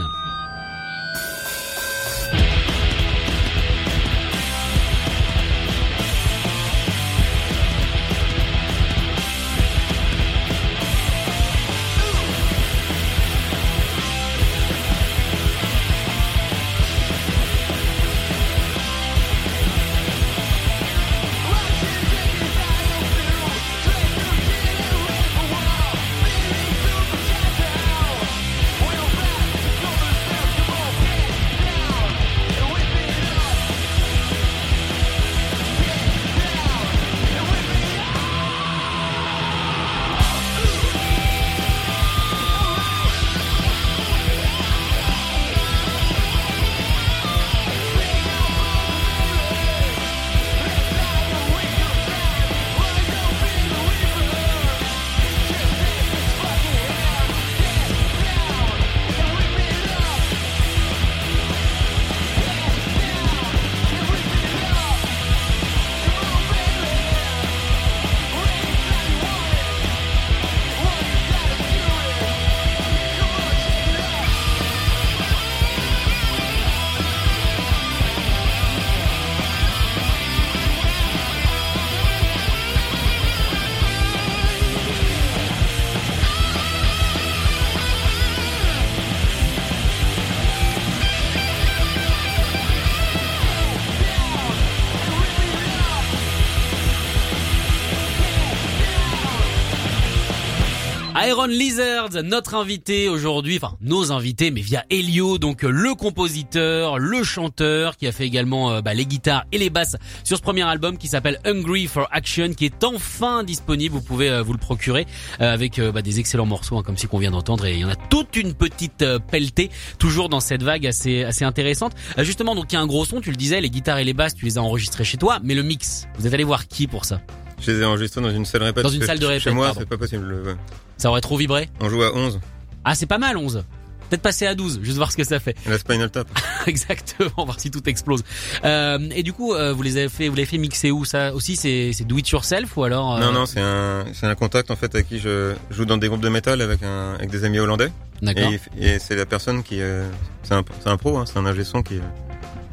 Lizards, 101.51 102.23
notre 102.25 102.55
invité 102.55 103.09
aujourd'hui, 103.09 103.59
enfin 103.63 103.77
nos 103.81 104.13
invités, 104.13 104.51
mais 104.51 104.61
via 104.61 104.85
Elio, 104.91 105.39
donc 105.39 105.65
euh, 105.65 105.71
le 105.71 105.95
compositeur, 105.95 106.99
le 106.99 107.23
chanteur, 107.23 107.97
qui 107.97 108.07
a 108.07 108.13
fait 108.13 108.27
également 108.27 108.73
euh, 108.73 108.81
bah, 108.81 108.95
les 108.95 109.07
guitares 109.07 109.45
et 109.53 109.59
les 109.59 109.71
basses 109.71 109.97
sur 110.25 110.37
ce 110.37 110.43
premier 110.43 110.63
album 110.63 110.99
qui 110.99 111.09
s'appelle 111.09 111.41
Hungry 111.45 111.87
for 111.87 112.09
Action, 112.11 112.53
qui 112.55 112.65
est 112.65 112.85
enfin 112.85 113.45
disponible. 113.45 113.95
Vous 113.95 114.03
pouvez 114.03 114.31
euh, 114.31 114.43
vous 114.43 114.53
le 114.53 114.59
procurer 114.59 115.07
avec 115.39 115.81
bah, 115.81 116.03
des 116.03 116.21
excellents 116.21 116.47
morceaux, 116.47 116.79
hein, 116.79 116.83
comme 116.85 116.97
si 116.97 117.07
qu'on 117.07 117.19
vient 117.19 117.31
d'entendre, 117.31 117.67
et 117.67 117.75
il 117.75 117.81
y 117.81 117.85
en 117.85 117.91
a 117.91 117.97
toute 117.97 118.37
une 118.37 118.55
petite 118.55 119.05
pelletée, 119.31 119.71
toujours 119.99 120.29
dans 120.29 120.41
cette 120.41 120.63
vague 120.63 120.87
assez 120.87 121.25
assez 121.25 121.45
intéressante. 121.45 121.93
justement, 122.19 122.55
donc 122.55 122.73
il 122.73 122.75
y 122.75 122.79
a 122.79 122.81
un 122.81 122.87
gros 122.87 123.05
son, 123.05 123.21
tu 123.21 123.31
le 123.31 123.37
disais, 123.37 123.61
les 123.61 123.71
guitares 123.71 123.99
et 123.99 124.05
les 124.05 124.15
basses, 124.15 124.35
tu 124.35 124.45
les 124.45 124.59
as 124.59 124.63
enregistrées 124.63 125.05
chez 125.05 125.19
toi, 125.19 125.39
mais 125.43 125.55
le 125.55 125.63
mix, 125.63 126.07
vous 126.19 126.27
êtes 126.27 126.35
allé 126.35 126.45
voir 126.45 126.67
qui 126.69 126.87
pour 126.87 127.05
ça? 127.05 127.21
Je 127.61 127.71
les 127.71 127.81
ai 127.81 127.85
enregistrés 127.85 128.21
dans 128.21 128.31
une 128.31 128.45
salle 128.45 128.63
répète. 128.63 128.85
Dans 128.85 128.91
une 128.91 129.03
salle 129.03 129.19
de 129.19 129.27
répète. 129.27 129.43
Chez 129.43 129.51
moi, 129.51 129.73
c'est 129.77 129.89
pas 129.89 129.97
possible. 129.99 130.57
Ça 130.99 131.11
aurait 131.11 131.21
trop 131.21 131.37
vibré 131.37 131.69
On 131.81 131.89
joue 131.89 132.03
à 132.03 132.15
11. 132.15 132.41
Ah, 132.85 132.95
c'est 132.95 133.07
pas 133.07 133.19
mal 133.19 133.37
11. 133.37 133.65
Peut-être 134.09 134.23
passer 134.23 134.47
à 134.47 134.55
12, 134.55 134.81
juste 134.83 134.99
voir 134.99 135.11
ce 135.11 135.17
que 135.17 135.25
ça 135.25 135.41
fait. 135.41 135.57
La 135.67 135.79
Spinal 135.79 136.11
Tap. 136.11 136.29
Exactement, 136.69 137.45
voir 137.45 137.59
si 137.59 137.73
tout 137.73 137.83
explose. 137.89 138.23
Euh, 138.65 138.99
et 139.13 139.25
du 139.25 139.33
coup, 139.33 139.53
euh, 139.53 139.73
vous 139.73 139.83
les 139.83 139.97
avez 139.97 140.09
fait, 140.09 140.29
vous 140.29 140.37
l'avez 140.37 140.47
fait 140.47 140.59
mixer 140.59 140.93
où 140.93 141.05
ça 141.05 141.35
aussi 141.35 141.57
C'est 141.57 141.91
c'est 141.93 142.05
do 142.05 142.17
it 142.17 142.29
yourself 142.29 142.77
ou 142.77 142.85
alors 142.85 143.17
euh... 143.17 143.21
Non 143.21 143.33
non, 143.33 143.47
c'est 143.47 143.61
un 143.61 144.05
c'est 144.13 144.27
un 144.27 144.35
contact 144.37 144.71
en 144.71 144.77
fait 144.77 144.95
avec 144.95 145.09
qui 145.09 145.19
je 145.19 145.55
joue 145.71 145.85
dans 145.87 145.97
des 145.97 146.07
groupes 146.07 146.21
de 146.21 146.29
métal 146.29 146.61
avec 146.63 146.85
un 146.85 147.15
avec 147.15 147.31
des 147.31 147.43
amis 147.43 147.59
hollandais. 147.59 147.91
D'accord. 148.23 148.53
Et, 148.79 148.95
et 148.95 148.99
c'est 149.01 149.17
la 149.17 149.27
personne 149.27 149.65
qui 149.65 149.81
euh, 149.81 150.09
c'est 150.45 150.55
un 150.55 150.65
c'est 150.85 150.89
un 150.89 150.97
pro, 150.97 151.19
hein, 151.19 151.25
c'est 151.27 151.39
un 151.39 151.47
ingé 151.47 151.65
son 151.65 151.83
qui 151.83 151.99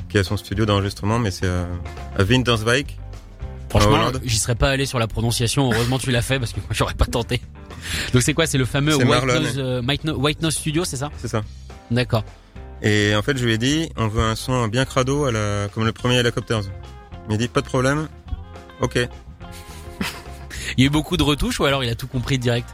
qui 0.09 0.19
a 0.19 0.23
son 0.23 0.37
studio 0.37 0.67
d'enregistrement, 0.67 1.17
mais 1.17 1.31
c'est 1.31 1.47
à, 1.47 1.65
à 2.15 2.23
Winterswijk. 2.23 2.99
Franchement, 3.79 4.11
j'y 4.23 4.37
serais 4.37 4.55
pas 4.55 4.69
allé 4.69 4.85
sur 4.85 4.99
la 4.99 5.07
prononciation. 5.07 5.71
Heureusement, 5.71 5.97
tu 5.97 6.11
l'as 6.11 6.21
fait 6.21 6.39
parce 6.39 6.53
que 6.53 6.59
moi, 6.59 6.69
j'aurais 6.71 6.93
pas 6.93 7.05
tenté. 7.05 7.41
Donc 8.13 8.21
c'est 8.21 8.33
quoi? 8.33 8.45
C'est 8.45 8.57
le 8.59 8.65
fameux 8.65 8.95
White 8.95 9.25
Nose, 9.25 9.53
euh, 9.57 10.13
White 10.13 10.41
Nose 10.41 10.53
Studio, 10.53 10.85
c'est 10.85 10.97
ça? 10.97 11.09
C'est 11.17 11.27
ça. 11.27 11.41
D'accord. 11.89 12.23
Et 12.83 13.15
en 13.15 13.21
fait, 13.21 13.37
je 13.37 13.45
lui 13.45 13.53
ai 13.53 13.57
dit, 13.57 13.89
on 13.97 14.07
veut 14.07 14.21
un 14.21 14.35
son 14.35 14.67
bien 14.67 14.85
crado 14.85 15.25
à 15.25 15.31
la, 15.31 15.69
comme 15.73 15.85
le 15.85 15.91
premier 15.91 16.15
Helicopters. 16.15 16.61
Il 17.25 17.31
m'a 17.31 17.37
dit, 17.37 17.47
pas 17.47 17.61
de 17.61 17.65
problème. 17.65 18.07
Ok. 18.81 18.95
il 20.77 20.81
y 20.81 20.83
a 20.83 20.85
eu 20.85 20.89
beaucoup 20.89 21.17
de 21.17 21.23
retouches 21.23 21.59
ou 21.59 21.65
alors 21.65 21.83
il 21.83 21.89
a 21.89 21.95
tout 21.95 22.07
compris 22.07 22.37
direct? 22.37 22.69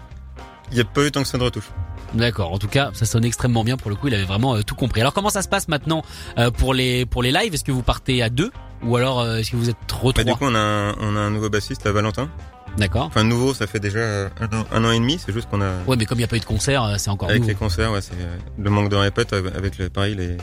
Il 0.72 0.78
y 0.78 0.82
a 0.82 0.86
pas 0.86 1.06
eu 1.06 1.12
tant 1.12 1.22
que 1.22 1.28
ça 1.28 1.38
de 1.38 1.44
retouches. 1.44 1.70
D'accord. 2.14 2.52
En 2.52 2.58
tout 2.58 2.68
cas, 2.68 2.90
ça 2.94 3.06
sonne 3.06 3.24
extrêmement 3.24 3.64
bien 3.64 3.78
pour 3.78 3.90
le 3.90 3.96
coup. 3.96 4.08
Il 4.08 4.16
avait 4.16 4.24
vraiment 4.24 4.56
euh, 4.56 4.64
tout 4.64 4.76
compris. 4.76 5.02
Alors, 5.02 5.14
comment 5.14 5.30
ça 5.30 5.42
se 5.42 5.48
passe 5.48 5.68
maintenant 5.68 6.04
euh, 6.38 6.52
pour 6.52 6.74
les 6.74 7.06
pour 7.06 7.24
les 7.24 7.32
lives? 7.32 7.54
Est-ce 7.54 7.64
que 7.64 7.72
vous 7.72 7.84
partez 7.84 8.22
à 8.22 8.30
deux? 8.30 8.52
Ou 8.84 8.96
alors 8.96 9.26
est-ce 9.36 9.52
que 9.52 9.58
vous 9.58 9.70
êtes 9.70 9.88
trop 9.88 10.14
bah, 10.14 10.24
Du 10.24 10.34
coup, 10.34 10.46
on 10.46 10.56
a 10.56 10.60
un, 10.60 10.96
on 11.00 11.16
a 11.16 11.20
un 11.20 11.30
nouveau 11.30 11.50
bassiste 11.50 11.86
à 11.86 11.92
Valentin. 11.92 12.30
D'accord. 12.78 13.06
Enfin 13.06 13.24
nouveau, 13.24 13.54
ça 13.54 13.68
fait 13.68 13.80
déjà 13.80 14.30
un 14.72 14.84
an, 14.84 14.92
et 14.92 15.00
demi. 15.00 15.20
C'est 15.24 15.34
juste 15.34 15.50
qu'on 15.50 15.62
a. 15.62 15.72
Ouais, 15.88 15.96
mais 15.98 16.06
comme 16.06 16.18
il 16.18 16.22
n'y 16.22 16.26
a 16.26 16.28
pas 16.28 16.38
eu 16.38 16.42
de 16.42 16.46
concert, 16.46 16.84
euh, 16.84 16.96
c'est 16.98 17.10
encore 17.10 17.30
avec 17.30 17.46
les 17.46 17.56
concerts, 17.56 17.92
ouais, 17.92 18.02
c'est 18.02 18.14
euh, 18.14 18.38
le 18.58 18.70
manque 18.70 18.90
de 18.90 18.96
répète 18.96 19.34
avec 19.34 19.78
les 19.78 19.90
pareil 19.90 20.16
les 20.16 20.38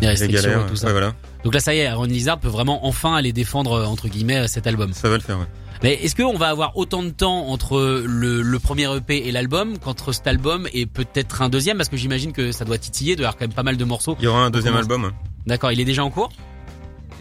les, 0.00 0.14
les 0.14 0.28
galères, 0.28 0.66
et 0.66 0.70
tout 0.70 0.76
ça. 0.76 0.86
Ouais, 0.86 0.92
voilà. 0.92 1.14
Donc 1.44 1.54
là, 1.54 1.60
ça 1.60 1.74
y 1.74 1.78
est, 1.78 1.86
Aaron 1.86 2.04
Lizard 2.04 2.38
peut 2.38 2.48
vraiment 2.48 2.86
enfin 2.86 3.14
aller 3.14 3.32
défendre 3.32 3.72
euh, 3.72 3.84
entre 3.86 4.08
guillemets 4.08 4.46
cet 4.48 4.66
album. 4.66 4.92
Ça 4.92 5.08
va 5.08 5.16
le 5.16 5.22
faire. 5.22 5.38
Ouais. 5.38 5.46
Mais 5.82 5.94
est-ce 5.94 6.16
qu'on 6.16 6.38
va 6.38 6.48
avoir 6.48 6.76
autant 6.76 7.02
de 7.02 7.10
temps 7.10 7.48
entre 7.48 8.02
le, 8.06 8.40
le 8.40 8.58
premier 8.58 8.94
EP 8.96 9.28
et 9.28 9.32
l'album 9.32 9.78
qu'entre 9.78 10.12
cet 10.12 10.26
album 10.26 10.66
et 10.72 10.86
peut-être 10.86 11.42
un 11.42 11.50
deuxième? 11.50 11.76
Parce 11.76 11.90
que 11.90 11.98
j'imagine 11.98 12.32
que 12.32 12.50
ça 12.50 12.64
doit 12.64 12.78
titiller, 12.78 13.12
il 13.12 13.16
doit 13.16 13.24
y 13.24 13.26
avoir 13.26 13.36
quand 13.36 13.46
même 13.46 13.54
pas 13.54 13.62
mal 13.62 13.76
de 13.76 13.84
morceaux. 13.84 14.16
Il 14.20 14.24
y 14.24 14.28
aura 14.28 14.40
un 14.40 14.50
deuxième 14.50 14.76
album. 14.76 15.12
D'accord, 15.46 15.72
il 15.72 15.80
est 15.80 15.84
déjà 15.84 16.02
en 16.02 16.10
cours? 16.10 16.30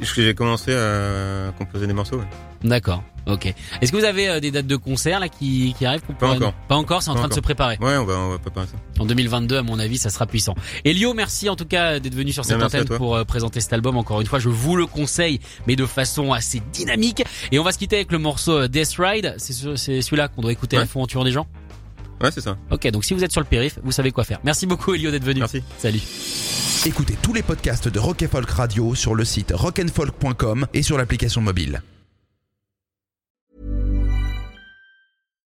J'ai 0.02 0.34
commencé 0.34 0.74
à 0.74 1.52
composer 1.58 1.88
des 1.88 1.94
morceaux. 1.94 2.18
Ouais. 2.18 2.26
D'accord. 2.64 3.04
Ok. 3.28 3.52
Est-ce 3.82 3.92
que 3.92 3.98
vous 3.98 4.04
avez 4.04 4.30
euh, 4.30 4.40
des 4.40 4.52
dates 4.52 4.68
de 4.68 4.76
concert 4.76 5.20
là 5.20 5.30
qui, 5.30 5.74
qui 5.78 5.86
arrivent 5.86 6.02
Pas 6.20 6.30
encore. 6.30 6.54
Pas 6.68 6.76
encore, 6.76 7.02
c'est 7.02 7.10
en 7.10 7.16
train 7.16 7.28
de 7.28 7.34
se 7.34 7.40
préparer. 7.40 7.78
Ouais, 7.82 7.98
on 7.98 8.06
va, 8.06 8.14
on 8.20 8.30
va 8.30 8.38
préparer 8.38 8.68
ça. 8.68 8.74
En 9.00 9.06
2022, 9.06 9.58
à 9.58 9.64
mon 9.64 9.80
avis, 9.80 9.98
ça 9.98 10.10
sera 10.10 10.28
puissant. 10.28 10.54
Elio, 10.84 11.14
merci 11.14 11.50
en 11.50 11.56
tout 11.56 11.66
cas 11.66 12.00
d'être 12.00 12.14
venu 12.14 12.32
sur 12.32 12.46
cette 12.46 12.62
antenne 12.62 12.86
pour 12.86 13.16
euh, 13.16 13.24
présenter 13.24 13.62
cet 13.62 13.74
album. 13.74 13.98
Encore 13.98 14.22
une 14.22 14.28
fois, 14.28 14.40
je 14.40 14.50
vous 14.50 14.76
le 14.76 14.86
conseille, 14.86 15.40
mais 15.68 15.76
de 15.76 15.86
façon 15.86 16.34
assez 16.34 16.62
dynamique. 16.72 17.24
Et 17.52 17.58
on 17.58 17.64
va 17.64 17.72
se 17.72 17.80
quitter 17.80 17.96
avec 17.96 18.12
le 18.12 18.20
morceau 18.20 18.60
euh, 18.60 18.68
Death 18.68 18.96
Ride. 19.00 19.36
C'est 19.38 20.02
celui-là 20.02 20.28
qu'on 20.28 20.42
doit 20.42 20.52
écouter 20.52 20.78
à 20.78 20.82
la 20.82 20.86
fond 20.86 21.06
des 21.06 21.32
gens. 21.32 21.48
Ouais, 22.22 22.32
c'est 22.32 22.42
ça. 22.42 22.58
Ok, 22.72 22.88
donc 22.92 23.04
si 23.06 23.14
vous 23.14 23.24
êtes 23.24 23.32
sur 23.32 23.42
le 23.42 23.48
périph, 23.48 23.80
vous 23.84 23.92
savez 23.92 24.12
quoi 24.12 24.24
faire. 24.24 24.40
Merci 24.44 24.66
beaucoup 24.66 24.94
Elio 24.94 25.12
d'être 25.12 25.24
venu. 25.26 25.40
Merci. 25.40 25.64
Salut. 25.78 26.02
Écoutez 26.86 27.18
tous 27.22 27.34
les 27.34 27.42
podcasts 27.42 27.88
de 27.88 28.00
Rock 28.00 28.26
Folk 28.30 28.50
Radio 28.50 28.96
sur 28.96 29.16
le 29.16 29.26
site 29.26 29.52
rockandfolk.com 29.56 30.68
et 30.74 30.84
sur 30.84 30.98
l'application 30.98 31.42
mobile. 31.42 31.82